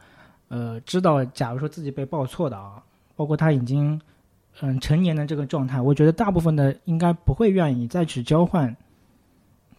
[0.49, 2.83] 呃知道，假如说自己被报错的啊，
[3.14, 4.01] 包括他已经
[4.61, 8.75] 嗯成年的这个状态，我觉得大部分的应该不会愿意再去交换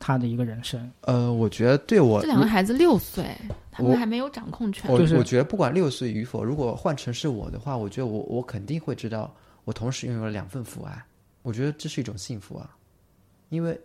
[0.04, 0.92] 他的一个人生。
[1.02, 3.26] 呃，我觉得对我这两个孩子六岁，
[3.72, 4.92] 他们还没有掌控权。
[4.92, 11.02] 我就是我觉得不管六岁与否，如果换成是我的话，我觉得我我肯定会知道，我同时拥有了两份父爱。
[11.42, 12.76] 我觉得这是一种幸福啊，
[13.48, 13.80] 因为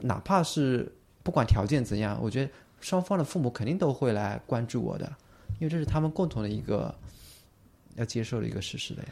[0.00, 2.50] 哪怕是不管条件怎样，我觉得
[2.80, 5.06] 双方的父母肯定都会来关注我的，
[5.60, 6.92] 因为这是他们共同的一个
[7.94, 9.08] 要接受的一个事实的呀。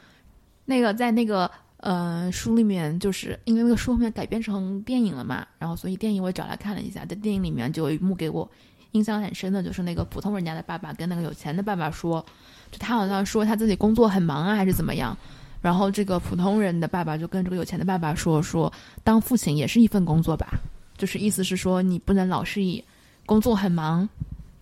[0.64, 1.48] 那个在那个
[1.82, 8.48] 呃书里面，就是因为那个书后面改编成电影了嘛，然后所以电影我也找来看了一下，在电影里面就有一幕给我
[8.92, 12.24] 印象很深的，就是那个普通人家的爸爸跟那个有钱的爸爸说，
[12.70, 15.16] 就他好像说他自己工作很忙啊，还是怎么样。
[15.60, 18.72] 然后这个普通人的爸爸就跟这个有钱的爸爸说说，
[19.04, 20.60] 当父亲也是一份工作吧，
[20.96, 22.82] 就是意思是说你不能老是以
[23.26, 24.08] 工作很忙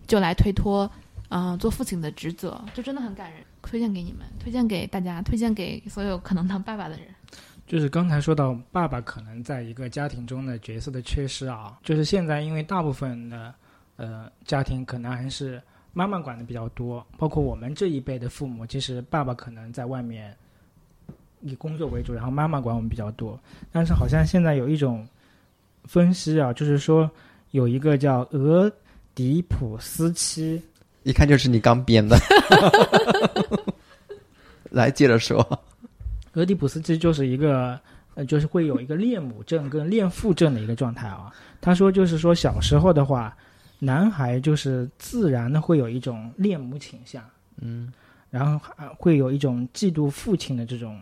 [0.07, 0.89] 就来推脱，
[1.33, 7.07] 嗯、做父亲的职责，就真的很感人，推荐给你们，推荐给大家，推荐给所有可能当爸爸的人。
[7.65, 13.55] 就是刚才说到爸爸可能在一个家庭中的角色的缺失啊，就是现在因为大部分的
[13.95, 15.61] 呃家庭可能还是
[15.93, 20.35] 妈妈管的比较多，包括我们这一辈的父母，其实爸爸可能在外面
[21.39, 23.39] 以工作为主，然后妈妈管我们比较多。
[23.71, 25.07] 但是好像现在有一种
[25.85, 27.09] 分析啊，就是说
[27.51, 28.69] 有一个叫俄
[29.15, 30.61] 狄浦斯期，
[31.03, 32.17] 一看就是你刚编的。
[34.69, 35.45] 来，接着说。
[36.33, 37.77] 俄狄浦斯基就是一个，
[38.13, 41.29] 呃，就是会有一个恋母症跟恋父症的一个状态啊。
[41.59, 43.35] 他说，就是说小时候的话，
[43.79, 47.21] 男孩就是自然的会有一种恋母倾向，
[47.57, 47.91] 嗯，
[48.29, 51.01] 然后还会有一种嫉妒父亲的这种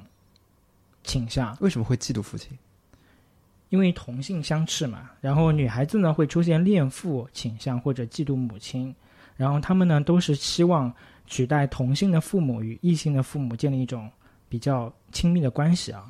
[1.04, 2.58] 倾向，为什么会嫉妒父亲？
[3.70, 5.12] 因为同性相斥嘛。
[5.22, 8.96] 然后女孩子呢会出现恋父倾向或者嫉妒母亲，
[9.40, 10.94] 然后他们呢都是希望
[11.26, 14.12] 取代同性的父母与异性的父母建立一种
[14.50, 16.04] 比较亲密的关系啊。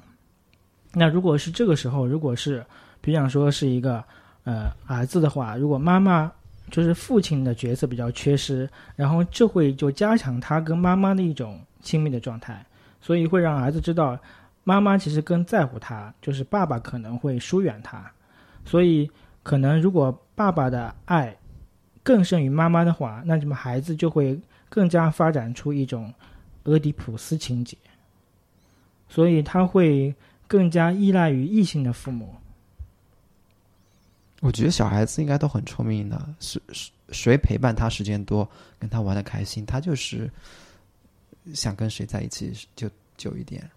[0.94, 2.65] 那如果是这个时候，如果是
[3.02, 4.04] 比方说是一个
[4.46, 6.32] 呃儿子的话，如果妈妈
[6.72, 12.65] 就是父亲的角色比较缺失，然后这会就加强他跟妈妈的一种亲密的状态，
[13.00, 14.18] 所以会让儿子知道
[14.63, 18.12] 妈妈其实更在乎他，就是爸爸可能会疏远他，
[18.65, 19.08] 所以
[19.44, 21.36] 可能如果爸爸的爱
[22.10, 24.36] 更胜于妈妈的话，那你们孩子就会
[24.67, 26.12] 更加发展出一种
[26.63, 27.78] 俄狄浦斯情节，
[29.08, 30.12] 所以他会
[30.48, 32.34] 更加依赖于异性的父母。
[34.41, 40.28] 我觉得小孩子应该都很聪明的，谁谁谁陪伴他时间多，跟他玩的开心，他就是
[41.54, 43.69] 想跟谁在一起就久一点。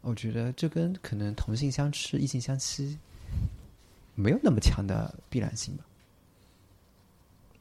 [0.00, 2.98] 我觉得这跟可能同性相斥、异性相吸
[4.16, 5.84] 没有那么强的必然性吧。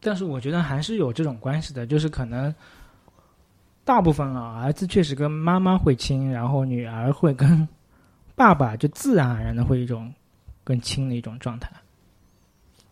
[0.06, 2.54] 但是我觉得还是有这种关系的，就是可能
[3.84, 7.68] 大部分啊，儿子确实跟妈妈会亲，然后女儿会跟
[8.36, 10.14] 爸爸就自然而然的会一种
[10.64, 11.72] 更亲的一种状态。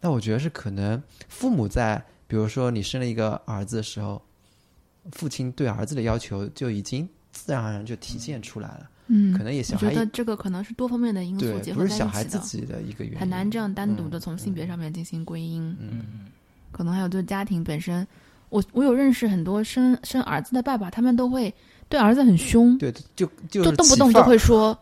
[0.01, 0.99] 那我觉得是可能
[1.29, 4.19] 父母在，比如说你生了一个儿子的时候，
[5.11, 8.89] 父亲对儿子的要求就已经自然而然就体现出来了。
[9.05, 15.75] 嗯，可能也小孩我觉得这个可能是多方面的因素，结合不是小在一起的，孩自己的一个原因，很难这样单独的嗯从性别嗯上面进行归因。
[15.79, 16.31] 嗯
[16.73, 18.05] 可能还有就是家庭本身，
[18.49, 21.53] 我我有认识很多生生儿子的爸爸，他们都会
[21.87, 24.77] 对儿子很凶，对，就就就动不动就会说，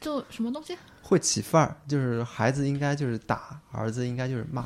[0.00, 4.64] 就什么东西，会起范儿，就是孩子应该就是打，儿子应该就是骂，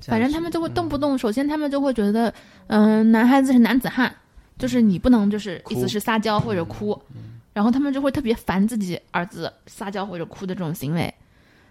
[0.00, 2.34] 反正他们就会嗯动不动，首先他们就会觉得，
[2.66, 4.14] 嗯、男孩子是男子汉，
[4.58, 7.40] 就是你不能就是意思是撒娇或者哭，嗯。
[7.54, 11.12] 然后他们就会特别烦自己儿子撒娇或者哭的这种行为，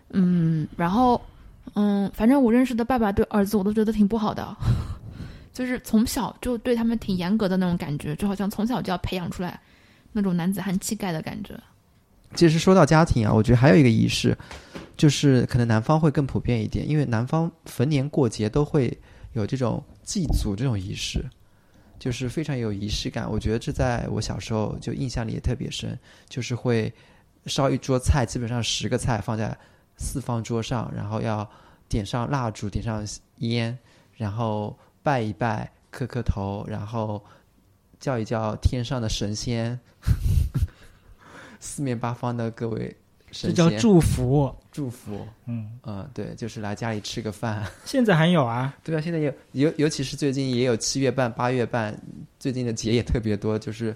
[0.09, 1.21] 嗯，然后
[1.73, 4.55] 嗯，反正我认识的爸爸对儿子我都觉得挺不好的，
[5.53, 9.59] 就是从小就对他们挺严格的那种感觉，就好像从小就要培养出来
[10.13, 11.53] 那种男子汉气概的感觉。
[12.35, 14.37] 其实说到家庭啊，我觉得还有一个仪式，
[14.97, 18.97] 就是可能南方会更普遍一点，因为南方逢年过节都会
[19.33, 21.23] 有这种祭祖这种仪式，
[21.97, 23.29] 就是非常有仪式感。
[23.31, 26.93] 我觉得这在我小时候就印象里也特别深，就是会
[27.45, 29.57] 烧一桌菜，基本上十个菜放在
[29.97, 31.47] 四方桌上，然后要
[31.89, 33.05] 点上蜡烛，点上
[33.39, 33.77] 烟，
[34.15, 37.23] 然后拜一拜，磕磕头，然后
[37.99, 39.79] 叫一叫天上的神仙，
[41.59, 42.95] 四面八方的各位
[43.31, 44.53] 这神仙叫祝福。
[44.71, 45.27] 祝福。
[45.45, 47.65] 嗯，嗯，对，就是来家里吃个饭。
[47.83, 51.99] 现在还有啊，对啊，现在也尤尤其是最近也有七月半、八月半，
[52.37, 53.57] 最近的节也特别多。
[53.57, 53.95] 就是，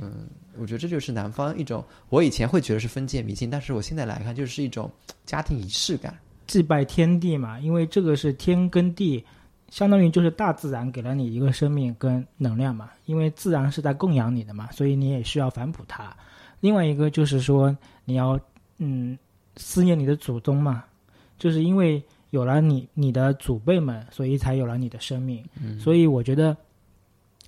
[0.00, 0.26] 嗯，
[0.58, 4.90] 我觉得这就是南方一种，我以前会觉得是封建迷信，但是我现在来看，就是一种
[5.24, 6.16] 家庭仪式感。
[6.46, 9.24] 祭拜天地嘛，因为这个是天跟地，
[9.70, 12.90] 相当于就是大自然给了你一个生命跟能量嘛。
[13.06, 16.14] 因为自然是在供养你的嘛，所以你也需要反哺它。
[16.60, 18.38] 另外一个就是说，你要
[18.78, 19.16] 嗯
[19.56, 20.84] 思念你的祖宗嘛，
[21.38, 25.42] 就是因为有了你你的祖辈们，所以才有了你的生命。
[25.60, 26.56] 嗯，所以我觉得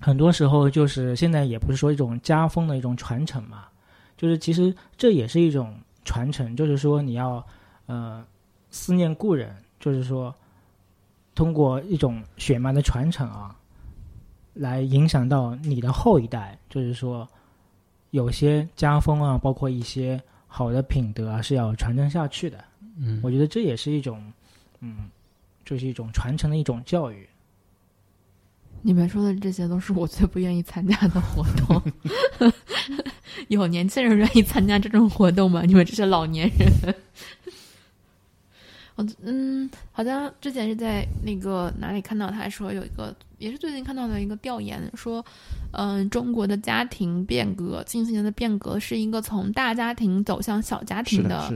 [0.05, 3.65] 很多时候就是现在也不是说一种家风的一种传承嘛，
[4.15, 7.43] 就是其实这也是一种传承，就是说你要
[7.87, 8.23] 呃
[8.69, 10.31] 思念故人，就是说
[11.33, 13.55] 通过一种血脉的传承啊，
[14.53, 17.27] 来影响到你的后一代，就是说
[18.11, 22.63] 有些家风啊，包括一些好的品德啊，是要传承下去的。
[22.95, 24.31] 嗯，我觉得这也是一种
[24.81, 25.09] 嗯，
[25.65, 27.27] 就是一种传承的一种教育。
[28.85, 31.81] 你们说的这些都是我最不愿意参加的活动。
[33.49, 35.63] 有年轻人愿意参加这种活动吗？
[35.65, 36.71] 你们这些老年人。
[38.95, 45.25] 我嗯，好像之前是在那个哪里看到他说有一个，也是最近看到的一个调研，说，
[45.71, 51.51] 嗯、中国的家庭变革，近些年的变革是一个从大家庭走向小家庭的，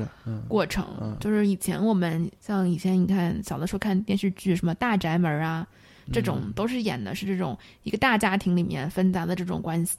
[0.48, 5.66] 过程，嗯就是以前我们像以前你看小的时候看电视剧，什么《大宅门》啊，
[6.12, 9.98] 这种嗯都是演的是这种一个大家庭里面纷杂的这种关系，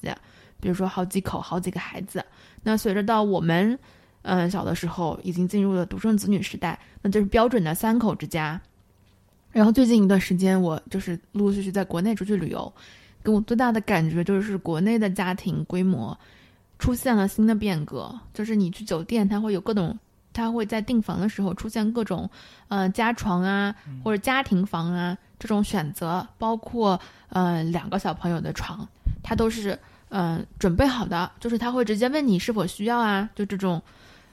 [0.61, 2.25] 比如说好几口、好几个孩子。
[2.63, 3.79] 那随着到我们
[4.23, 8.61] 嗯小的时候，已经进入了独生子女时代，那就是标准的三口之家。
[9.53, 12.73] 然后最近一段时间，我就是陆陆续续在国内出去旅游，
[13.25, 16.17] 给我最大的感觉就是国内的家庭规模
[16.79, 19.99] 出现了新的变革，就是你去酒店，它会有各种，
[20.33, 22.31] 它会在订房的时候出现各种，
[22.69, 27.01] 呃，加床啊，或者家庭房啊这种选择，包括
[27.31, 28.87] 呃两个小朋友的床，
[29.25, 29.77] 他都是
[30.11, 33.83] 嗯、准备好的，就是他会直接问你是否需要啊，就这种，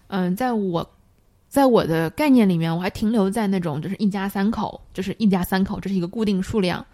[0.10, 0.88] 嗯、在我。
[1.50, 6.86] 在我的概念里面，我还停留在那种就是一家三口，就是一家三口，这是一个固定数量，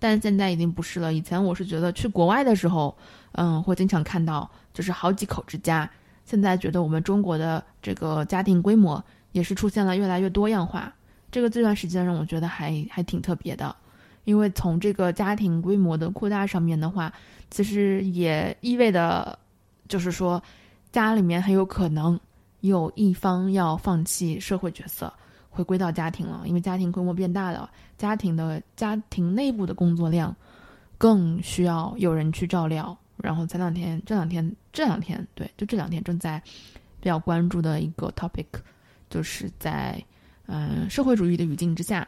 [0.00, 1.14] 但现在已经不是了。
[1.14, 2.94] 以前我是觉得去国外的时候，
[3.32, 5.88] 嗯，会经常看到就是好几口之家。
[6.26, 10.92] 现在觉得我们中国的这个家庭规模也是出现了越来越多样化。
[11.30, 13.74] 这个这段时间让我觉得还还挺特别的，
[14.24, 17.12] 因为从这个家庭规模的扩大上面的话，
[17.50, 19.38] 其实也意味着，
[19.88, 20.42] 就是说
[20.92, 22.18] 家里面很有可能
[22.60, 25.12] 有一方要放弃社会角色，
[25.48, 30.34] 回归到家庭了，因为家庭规模变大了，家庭的家庭内部的工作量
[30.98, 32.96] 更需要有人去照料。
[33.16, 36.42] 然后前两天，这两天，这两天，对，就这两天正在
[37.00, 38.46] 比较关注的一个 topic，
[39.10, 40.02] 就是在
[40.50, 42.06] 嗯、社会主义的语境之下，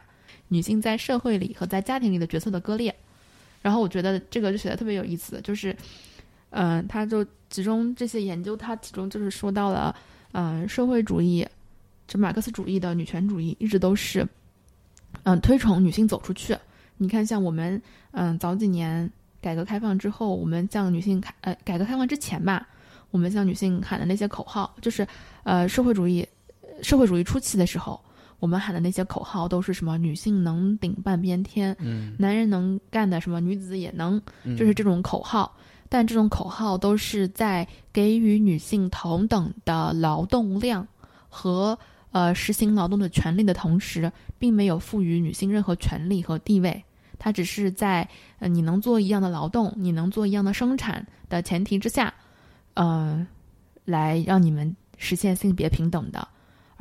[0.49, 2.93] 女性在社会里和在家庭里的角色的割裂。
[3.61, 5.75] 然后我觉得这个就写的特别有意思，就是
[6.49, 9.95] 嗯、他就其中这些研究，他其中就是说到了
[10.33, 11.47] 嗯、社会主义，
[12.07, 14.27] 这马克思主义的女权主义一直都是
[15.23, 16.57] 嗯、推崇女性走出去。
[16.97, 17.81] 你看，像我们
[18.11, 19.09] 嗯、早几年
[19.41, 22.67] 改革开放之后，我们向女性开呃改革开放之前吧，
[23.11, 25.07] 我们向女性喊的那些口号，就是
[25.43, 26.27] 呃社会主义
[26.81, 27.99] 社会主义初期的时候，
[28.43, 35.49] 我们喊的那些口号都是什么女性能顶半边天，嗯，男人能干的什么女子也能，嗯就是这种口号。
[35.87, 40.85] 但这种口号都是在给予女性同等的劳动量
[41.29, 41.79] 和
[42.11, 46.83] 呃实行劳动的权利的同时，并没有赋予女性任何权利和地位。
[47.17, 48.05] 它只是在
[48.39, 52.13] 呃你能做一样的劳动，你能做一样的生产的前提之下，
[52.73, 53.25] 呃，
[53.85, 56.27] 来让你们实现性别平等的。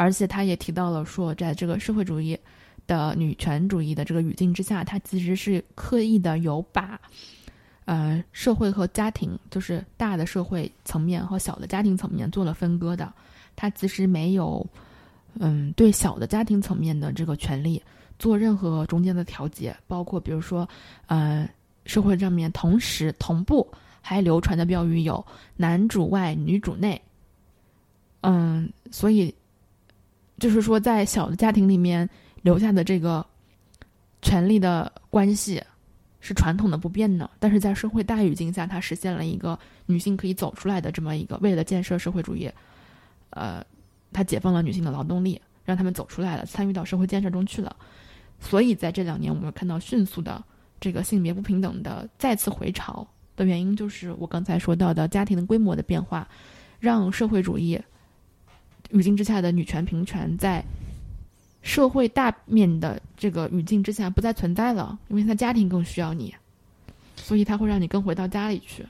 [0.03, 2.37] 而且他也提到了说，在这个社会主义
[2.89, 7.01] 的女权主义的这个语境之下，它其实是刻意的有把。
[7.85, 13.13] 呃，社会和家庭就是大的社会层面和小的家庭层面做了分割的，
[13.55, 14.67] 它其实没有，
[15.39, 17.81] 嗯，对小的家庭层面的这个权利
[18.19, 20.69] 做任何中间的调节，包括比如说，
[21.07, 21.49] 呃，
[21.87, 23.65] 社会上面同时同步
[24.01, 25.25] 还流传的标语有
[25.57, 27.01] “男主外，女主内”，
[28.23, 29.33] 嗯，所以
[30.43, 32.09] 就是说，在小的家庭里面
[32.43, 33.25] 留下的这个
[34.21, 35.63] 权利的关系。
[36.25, 42.49] 是传统的不变的，但是在社会大语境下，它实现了一个女性可以走出来的这么一个，为了建设社会主义，
[43.31, 43.61] 呃，
[44.13, 47.75] 它解放了女性的劳动力，让他们走出来了，参与到社会建设中去了。
[48.39, 50.41] 所以在这两年，我们看到迅速的
[50.79, 56.29] 这个性别不平等的再次回潮的原因，就是我刚才说到的家庭的规模的变化，
[56.79, 57.77] 让社会主义
[58.93, 60.65] 语境之下的女权平权在。
[61.65, 66.35] 社会大面的这个语境之下不再存在了，因为他家庭更需要你，
[67.15, 68.85] 所以他会让你更回到家里去。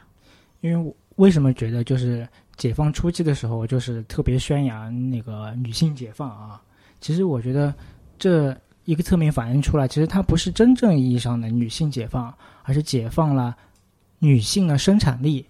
[0.62, 2.26] 因为我为什么觉得就是
[2.57, 6.62] 解放初期的时候，就是特别宣扬那个女性解放啊？
[6.98, 7.74] 其实我觉得
[8.18, 13.55] 这一个侧面反映出来，其实它不是真正意义上的女性解放，而是解放了
[14.18, 15.44] 女性的生产力，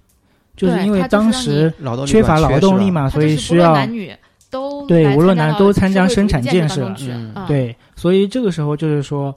[0.57, 1.72] 就是因为当时
[2.05, 4.12] 缺乏劳动力嘛，所以需要男女。
[4.53, 9.34] 都对，无论男都参加生产建设，嗯、对，所以这个时候就是说，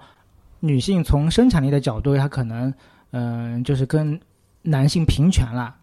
[0.59, 2.71] 女性从生产力的角度，她可能，
[3.11, 4.19] 嗯，就是跟
[4.61, 5.73] 男性平权了。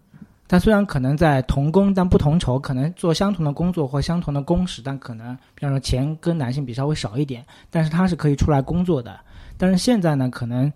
[0.47, 9.19] 她虽然可能在同工但不同酬，可能做相同的工作或相同的工时，但可能比方说钱跟男性比稍微少一点，但是她是可以出来工作的。
[9.57, 10.71] 但是现在呢，可能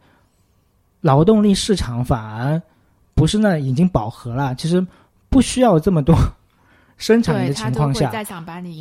[1.03, 2.61] 劳动力市场反而
[3.15, 4.85] 不是那已经饱和了，其实
[5.29, 6.17] 不需要这么多。
[6.97, 8.11] 生产力的情况下，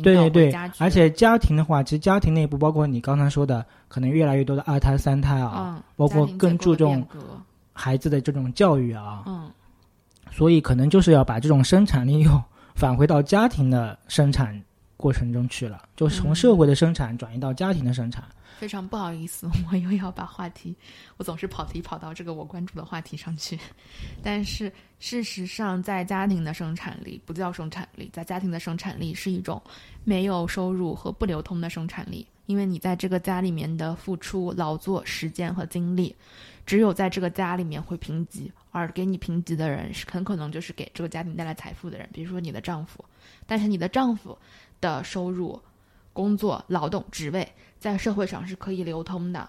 [0.02, 7.06] 对对对，而且家庭的话，其实家庭内部包括你刚才说的，可能越来越多的二胎、三胎啊，包括更注重
[7.72, 9.50] 孩子的这种教育啊，嗯，
[10.30, 12.42] 所以可能就是要把这种生产力又
[12.74, 14.58] 返回到家庭的生产
[14.96, 18.24] 过程中去了，就是从社会的生产转移到家庭的生产。
[18.58, 20.74] 非常不好意思， 我又要把话题，
[21.16, 23.58] 我总是跑题跑到这个我关注的话题上去。
[24.22, 29.62] 但是事实上，在家庭的生产力不叫生产力，在家庭的生产力是一种
[30.04, 36.14] 没有收入和不流通的生产力，因为你在这个家里面的付出、劳作、时间和精力，
[36.64, 43.04] 只有在这个家里面会评级，而给你评级的人是很可能就是给这个家庭带来财富的人，比如说你的丈夫。
[43.46, 44.36] 但是你的丈夫
[44.80, 45.60] 的收入、
[46.12, 47.46] 工作、劳动、职位。
[47.78, 49.48] 在社会上是可以流通的，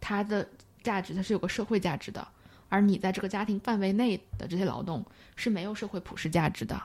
[0.00, 0.46] 它的
[0.82, 2.26] 价值它是有个社会价值的，
[2.68, 5.04] 而你在这个家庭范围内的这些劳动
[5.36, 6.80] 是没有社会普世价值的，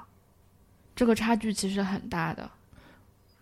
[0.95, 2.49] 这个差距其实很大的。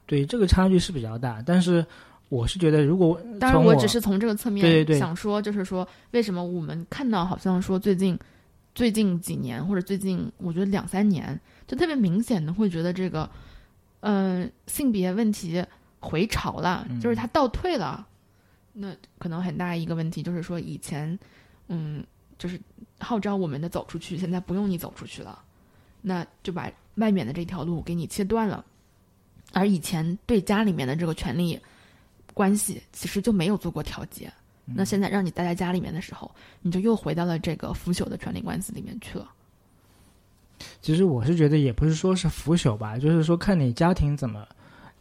[0.05, 1.85] 对，这个差距是比较大，但是
[2.29, 8.17] 我是觉得，如果当然我只是从这个侧面想说，就是说为什么我们看到好像说最近
[8.75, 13.29] 最近几年或者最近我觉得两三年就特别明显的会觉得这个
[14.01, 15.63] 嗯性别问题。
[16.03, 18.05] 回潮了，就是它倒退了。
[18.73, 21.17] 那可能很大一个问题就是说，以前，
[21.67, 22.03] 嗯，
[22.37, 22.59] 就是
[22.99, 25.41] 号召我们的走出去，现在不用你走出去了，
[26.01, 28.65] 那就把外面的这条路给你切断了。
[29.53, 31.59] 而以前对家里面的这个权利
[32.33, 34.31] 关系，其实就没有做过调节。
[34.65, 36.29] 那现在让你待在家里面的时候，
[36.61, 39.29] 你就又回到了这个腐朽的权利关系里面去了。
[40.81, 44.47] 其实我是觉得，也不是说是腐朽吧，就是说看你家庭怎么。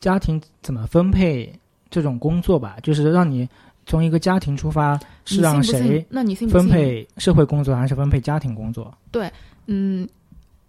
[0.02, 1.50] 家庭怎么分配
[1.88, 2.76] 这种工作吧？
[2.82, 3.48] 就是让你
[3.86, 6.04] 从一个家庭出发，是让谁？
[6.10, 8.92] 那你分配社会工作还是分配家庭工作？
[9.12, 9.32] 对，
[9.66, 10.06] 嗯，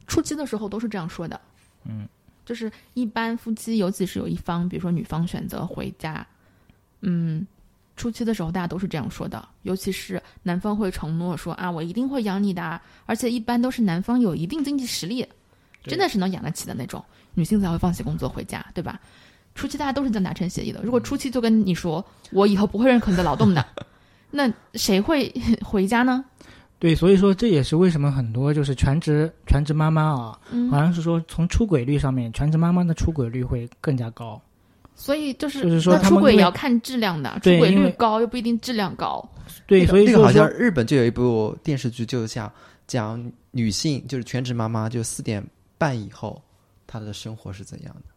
[0.06, 1.42] 初期的时候都是这样说的。
[1.84, 2.08] 嗯，
[2.46, 6.26] 就是一般夫妻，尤其是有一方，比如说女方选择回家，
[7.02, 7.46] 嗯，
[7.98, 9.44] 初期的时候大家都是这样说的。
[9.64, 15.28] 尤其是男方会承诺说啊，我一定会养你的，而且一般都是男方有一定经济实力，
[15.84, 17.04] 真的是能养得起的那种，
[17.34, 19.00] 女性才会放弃工作回家，对吧？
[19.56, 20.82] 初期大家都是这样达成协议的。
[20.84, 23.66] 如果初期就跟你说我以后不会认可你的劳动的，
[24.32, 25.32] 那谁会
[25.64, 26.24] 回家呢？
[26.80, 30.40] 对，所以说这也是为什么很多就是全职全职妈妈啊，
[30.70, 34.42] 好像是说从出轨率上面，全职妈妈的出轨率会更加高。
[34.96, 39.28] 所以就是就是说出轨也要看质量的，出轨率高又不一定质量高。
[39.66, 42.52] 对，那个所以那个好像日本就有一部电视剧，就像
[42.86, 45.44] 讲女性就是全职妈妈，就四点
[45.78, 46.42] 半以后
[46.86, 48.13] 她的生活是怎样的，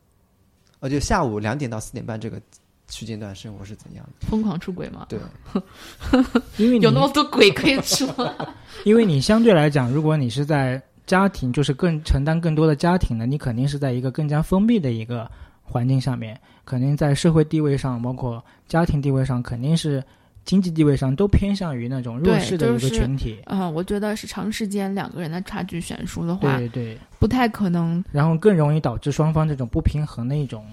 [0.81, 2.41] 呃，就下午两点到四点半这个
[2.89, 4.27] 区间段生活是怎样的？
[4.29, 5.07] 疯狂出轨吗？
[5.09, 5.19] 对，
[6.59, 8.35] 因为你有那么多鬼可以出吗？
[8.85, 15.29] 因为你相对来讲，如果你是在家庭，就是更承担更多的家庭呢，你肯定是在一个更加封闭的一个
[15.63, 20.03] 环境下面，肯定在社会地位上，包括家庭地位上，肯定是
[20.47, 23.37] 经济地位上都偏向于那种弱势的一个就是群体。
[23.47, 28.03] 嗯，我觉得是长时间两个人的差距悬殊的话，对对，不太可能。
[28.13, 30.65] 然后更容易导致双方这种不平衡的一种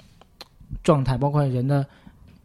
[0.84, 1.86] 状态，包括人的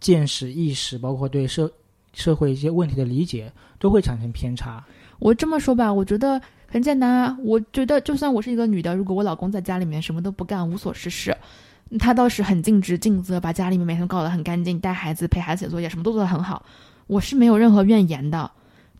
[0.00, 1.70] 见识、意识，包括对社
[2.14, 4.82] 社会一些问题的理解，都会产生偏差。
[5.18, 7.36] 我这么说吧，我觉得很简单啊。
[7.42, 11.36] 我觉得就算我是一个女的，如果我老公在家里面什么都不干，无所事事，
[11.98, 16.64] 他倒是很尽职尽责，把家里面每天搞得很干净，带孩子、陪孩子写作业，什么都做得很好，
[17.08, 18.48] 我是没有任何怨言的。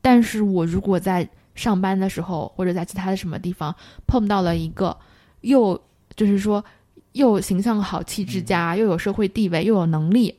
[0.02, 3.74] 但是我如果在上班的时候，或者在其他的什么地方
[4.06, 4.96] 碰到了一个
[5.42, 5.80] 又
[6.16, 6.64] 就是说
[7.12, 10.34] 又形象好、气质佳，又有社会地位，又有能力，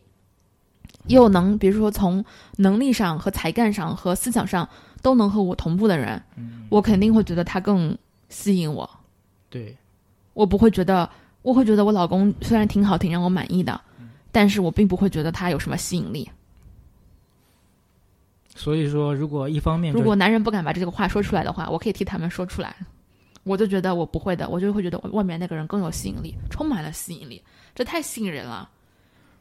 [1.08, 2.24] 又能比如说从
[2.58, 4.68] 能力上和才干上和思想上
[5.02, 6.22] 都能和我同步的人，
[6.70, 7.98] 我肯定会觉得他更
[8.30, 8.90] 吸引我。
[9.50, 9.76] 对，
[10.34, 11.10] 我不会觉得，
[11.42, 13.80] 我会觉得我老公虽然挺好，挺让我满意的，
[14.32, 16.30] 但是我并不会觉得他有什么吸引力。
[18.60, 22.76] 所以说，如果一方面如果男人不敢把这个话说出来的话，我可以替他们说出来。
[23.44, 27.42] 我就觉得我不会的，我就会觉得外面那个人更有吸引力，充满了吸引力，
[27.74, 28.70] 这太吸引人了。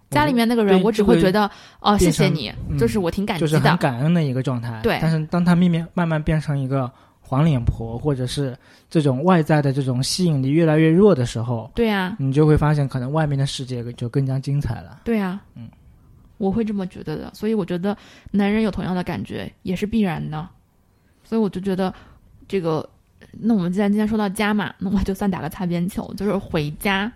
[0.09, 1.51] 家里面那个人，我只会觉得
[1.81, 3.77] 哦，谢谢你，嗯就是我挺感激就是很的。
[3.77, 4.81] 感恩的一个状态。
[4.83, 6.91] 对但是当他慢慢慢慢变成一个
[7.21, 8.57] 黄脸婆，或者是
[8.89, 15.01] 这种外在的这种吸引力越来越弱的时候，对呀、你就会发现，可能外面的世界就更加精彩了。
[15.05, 15.69] 对呀、嗯，
[16.39, 17.30] 我会这么觉得的。
[17.34, 17.97] 所以我觉得
[18.30, 20.49] 男人有同样的感觉也是必然的。
[21.22, 21.93] 所以我就觉得
[22.49, 22.89] 这个，
[23.32, 27.12] 那我们既然今天说到家嘛，那我就算打个擦边球，就是回家、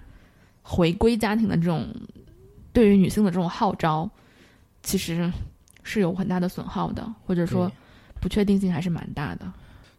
[0.63, 1.87] 回归家庭的这种
[2.75, 4.11] 对于女性的这种号召，
[4.83, 5.33] 其实
[5.83, 7.73] 是有很大的损耗的，或者说
[8.21, 9.51] 不确定性还是蛮大的。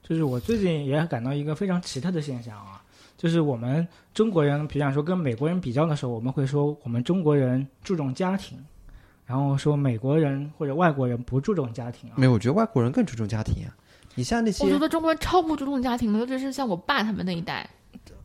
[0.04, 2.84] 就是我最近也感到一个非常奇特的现象啊，
[3.18, 8.58] 就是我们中国人，比方说跟美国人比较的时候，我们会说我们中国人注重家庭，
[9.26, 12.14] 然后说美国人或者外国人不注重家庭啊。
[12.16, 13.72] 没有，我觉得外国人更注重家庭啊。
[14.16, 17.68] 你像那些我觉得中国人超不注重家庭的，尤其是像我爸他们那一代。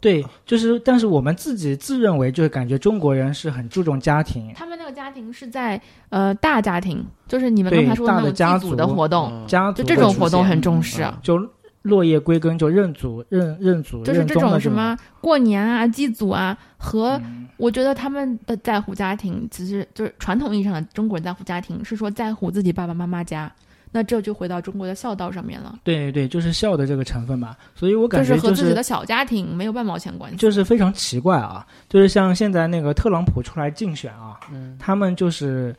[0.00, 5.80] 对，就是但是我们自己自认为就是感觉中国人是很注重家庭，他们那个家庭是在
[6.10, 11.02] 呃大家庭，就是你们刚才说的那大的家种祭祖的活动，嗯家族就这种活动很重视。
[11.02, 11.50] 嗯就
[11.82, 23.50] 落叶归根，就认祖认认祖就是这种什么过年啊、祭祖啊，和嗯我觉得他们的在乎家庭，其实就是传统意义上的中国人在乎家庭，是说在乎自己爸爸妈妈家。
[23.90, 27.56] 那这就回到中国的孝道上面了，对对对，就是孝的这个成分吧。
[27.74, 30.36] 所以我就是感觉就是和自己的小家庭没有半毛钱关系。
[30.36, 35.74] 就是非常奇怪啊，就是像现在那个特朗普出来竞选啊，嗯他们就是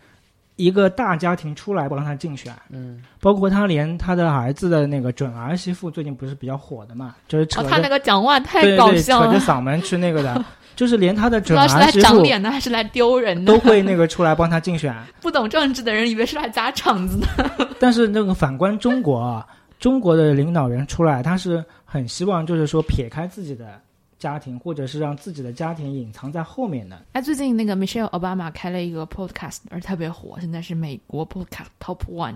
[0.60, 10.46] 一个大家庭出来帮他竞选，嗯，包括他连他的儿子的那个准儿媳妇最近不是比较火的嘛，就是扯哦，他那个讲话太搞笑了扯着，嗓门去那个的，
[10.76, 13.60] 就是连他的不知道是来准儿媳妇长脸的还是来丢人的都。
[13.60, 14.94] 会那个出来帮他竞选。
[15.22, 17.68] 不懂政治的人以为是来砸场子的。
[17.80, 19.48] 但是那个反观中国啊，
[19.80, 23.80] 中国的领导人出来，他是很希望就是说撇开自己的
[24.20, 27.02] 家庭，或者是让自己的家庭隐藏在后面的。
[27.14, 32.36] 哎，最近那个 Michelle Obama 开了一个 podcast，而特别火，现在是美国 podcast top one。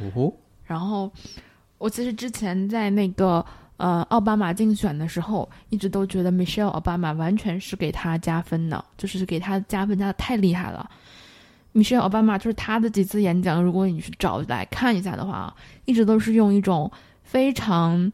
[0.00, 1.10] 哦吼，然后
[1.78, 3.44] 我其实之前在那个
[3.76, 10.90] 呃奥巴马竞选的时候，一直都觉得 Michelle Obama 完全是给他加分的，就是给他加分加的太厉害了。
[11.72, 15.54] Michelle Obama 就是他的几次演讲，如果你去找来看一下的话，
[15.84, 16.90] 一直都是用一种
[17.22, 18.12] 非常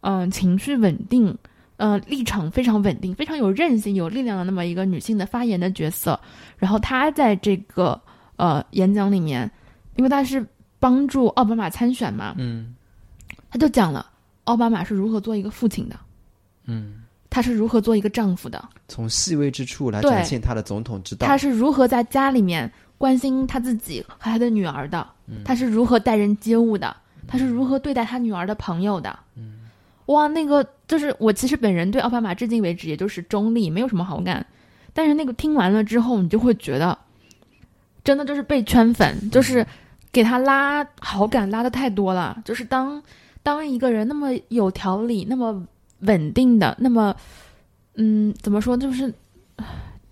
[0.00, 1.36] 嗯、情绪稳定。
[1.78, 6.18] 呃，立场非常稳定，非常有韧性、有力量的那么一个女性的发言的角色。
[6.58, 7.98] 然后她在这个
[8.36, 9.50] 呃演讲里面，
[9.96, 10.44] 因为她是
[10.78, 12.74] 帮助奥巴马参选嘛，嗯
[13.50, 14.10] 她就讲了
[14.44, 15.96] 奥巴马是如何做一个父亲的，
[16.66, 21.26] 嗯，他是如何做一个丈夫的，从细微之处来对展现他的总统之道。
[21.26, 29.16] 他是如何在家里面关心他自己和他的女儿的，嗯他是如何待人接物的，他是如何对待他女儿的朋友的。
[30.08, 34.44] 哇，那个就是我其实本人对奥巴马至今为止也就是中立，没有什么好感。
[34.92, 36.98] 但是那个听完了之后，你就会觉得，
[38.02, 39.64] 真的就是被圈粉，就是
[40.10, 42.42] 给他拉好感拉的太多了。
[42.44, 43.02] 就是当
[43.42, 45.66] 当一个人那么有条理、那么
[46.00, 47.14] 稳定的、那么
[47.94, 49.12] 嗯，怎么说，就是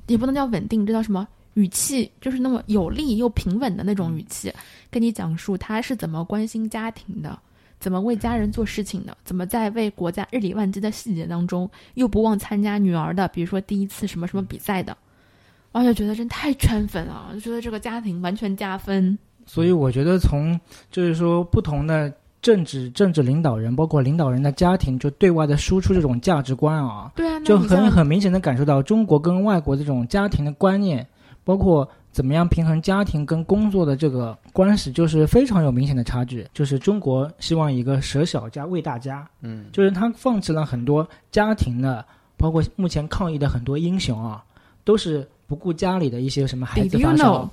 [0.07, 1.27] 也不能叫稳定，这叫什么？
[1.55, 4.53] 语气就是那么有力又平稳的那种语气，
[4.91, 7.39] 跟你讲述他是怎么关心家庭的，
[7.79, 14.97] 怎么为家人做事情的，怎么在为国家日理万机的细节当中又不忘参加女儿的，比如说第一次什么什么比赛的，
[15.73, 19.19] 我就觉得真太圈粉了，就觉得这个家庭完全加分。
[19.45, 20.59] 所以我觉得从
[20.91, 22.13] 就是说不同的
[22.43, 31.07] 政治政治领导人，包括领导人的家庭，就对外的输出这种价值观啊，对啊，就很很明显的感受到中国跟外国这种家庭的观念。
[31.45, 36.49] 包括怎么样平衡家庭跟工作的这个关系，就是非常有明显的差距。
[36.55, 42.03] 就是中国希望一个舍小家为大家，嗯，就是他放弃了很多家庭的，
[42.39, 44.43] 包括目前抗疫的很多英雄啊，
[44.83, 47.47] 都是不顾家里的一些什么孩子发烧。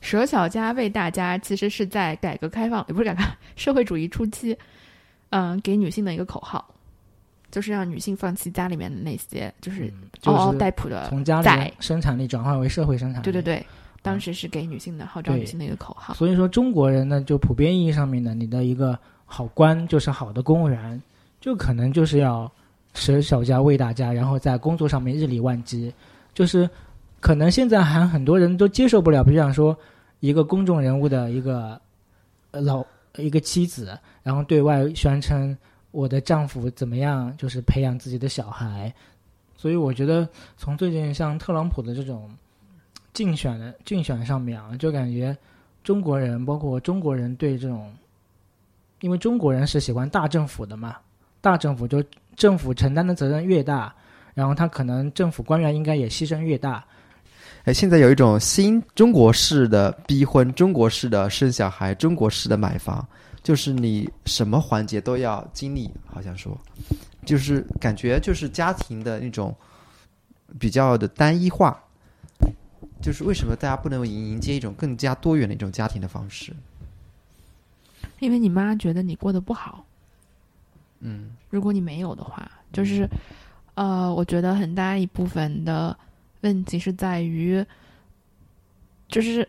[0.00, 3.22] 舍小家为大家，其实是在改革开放，也不是改革
[3.56, 4.56] 社会主义初期，
[5.30, 6.64] 嗯，给女性的一个口号。
[7.50, 9.92] 就是让女性放弃家里面的那些，就是
[10.24, 13.24] 嗷嗷待哺的，从家里生产力转换为社会生产力。
[13.24, 13.64] 对对对，
[14.04, 16.12] 当时是给女性的号召女性的一个口号。
[16.12, 21.02] 所以说，中国人呢，就普遍意义上面呢，你的一个好官就是好的公务员，
[21.40, 22.50] 就可能就是要
[22.92, 25.90] 舍小家为大家，然后在工作上面日理万机。
[26.34, 26.68] 就是
[27.20, 29.74] 可能现在还很多人都接受不了，比方说
[30.20, 31.80] 一个公众人物的一个
[32.50, 32.84] 老
[33.16, 35.56] 一个妻子，然后对外宣称。
[35.94, 37.32] 我的丈夫怎么样？
[37.36, 38.92] 就是培养自己的小孩，
[39.56, 42.28] 所以我觉得从最近像特朗普的这种
[43.14, 45.34] 竞选的竞选上面啊，就感觉
[45.82, 47.90] 中国人，包括中国人对这种，
[49.00, 50.96] 因为中国人是喜欢大政府的嘛，
[51.40, 52.04] 大政府就
[52.36, 53.94] 政府承担的责任越大，
[54.34, 56.84] 然后他可能政府官员应该也牺牲越大。
[57.64, 63.06] 哎，现在有一种新中国式的逼婚，中国式的生小孩，中国式的买房。
[63.42, 66.58] 就是你什么环节都要经历，好像说，
[67.26, 69.54] 就是感觉就是家庭的那种
[70.58, 71.78] 比较的单一化，
[73.04, 76.54] 就是为什么大家不能迎迎接一种更加多元的一种家庭的方式？
[78.18, 79.84] 因为你妈觉得你过得不好，
[81.00, 83.06] 嗯，如果你没有的话，就是
[83.74, 85.94] 呃，我觉得很大一部分的
[86.40, 87.62] 问题是在于，
[89.08, 89.46] 就是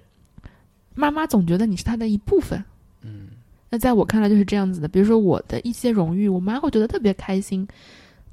[0.94, 2.62] 妈妈总觉得你是她的一部分，
[3.04, 3.30] 嗯。
[3.70, 7.66] 那在我看来就是这样子的，比如说我的一些荣誉，我妈会觉得特别开心，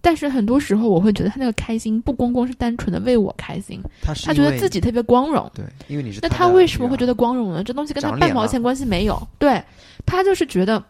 [0.05, 5.48] 但是很多时候我会觉得他那个开心不光光是单纯的为我开心，她她觉得自己特别光荣。
[5.55, 7.62] 对，因为你是那他为什么会觉得光荣呢？
[7.62, 9.28] 这东西跟他半毛钱关系没有。
[9.38, 9.62] 对，
[10.05, 10.82] 他就是觉得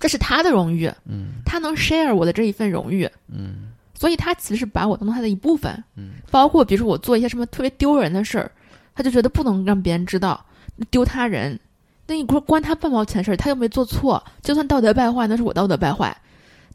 [0.00, 8.50] 这是他的荣誉，嗯，他能 share 我的这一份荣誉，嗯，所以他其实把我当做他的一部分，嗯，包括比如说我做一些什么特别丢人的事儿，
[8.94, 10.44] 他就觉得不能让别人知道，
[10.90, 11.58] 丢他人。
[12.08, 16.16] 那你说关他半毛钱事儿，他又没做错，就算道德败坏，那是我道德败坏，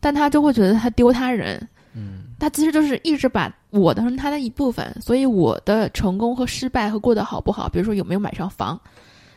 [0.02, 8.78] 但他就会觉得他丢他人，嗯，他其实就是一直把我当成他的一部分，所以我的成功和失败和过得好不好，比如说有没有买上房，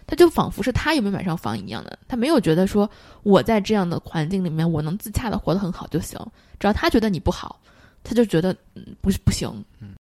[0.07, 2.91] 他就仿佛是他有没有买上房一样的，他没有觉得说
[3.23, 6.19] 我在这样的环境里面我能自洽的活得很好就行，
[6.59, 7.61] 只要他觉得你不好，
[8.03, 9.49] 他就觉得嗯不是不行，
[9.81, 9.91] 嗯，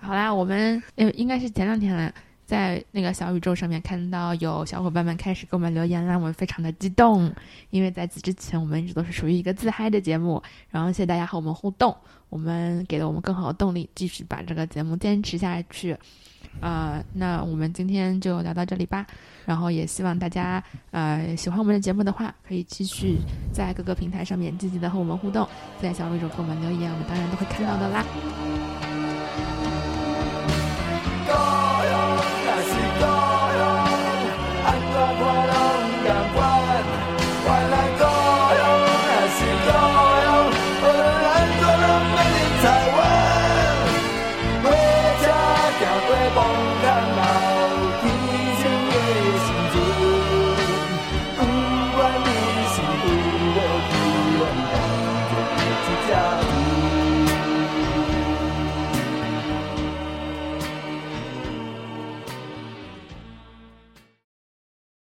[0.00, 2.12] 好啦，我们呃应该是前两天了。
[2.46, 7.32] 在那个小宇宙上面，看到有小伙伴们开始给我们留言，让我们非常的激动。
[7.70, 10.42] 因为在此之前，我们一直都是属于一个自嗨的节目。
[10.70, 11.96] 然后谢谢大家和我们互动，
[12.28, 15.96] 我们给了我们更好的动力，继续把这个节目坚持下去。
[16.60, 19.06] 呃，那我们今天就聊到这里吧。
[19.44, 23.18] 然后也希望大家呃喜欢我们的节目的话，可以继续
[23.52, 25.48] 在各个平台上面积极的和我们互动。
[25.80, 28.04] 在小宇宙给我们留言，我们当然都会看到的啦。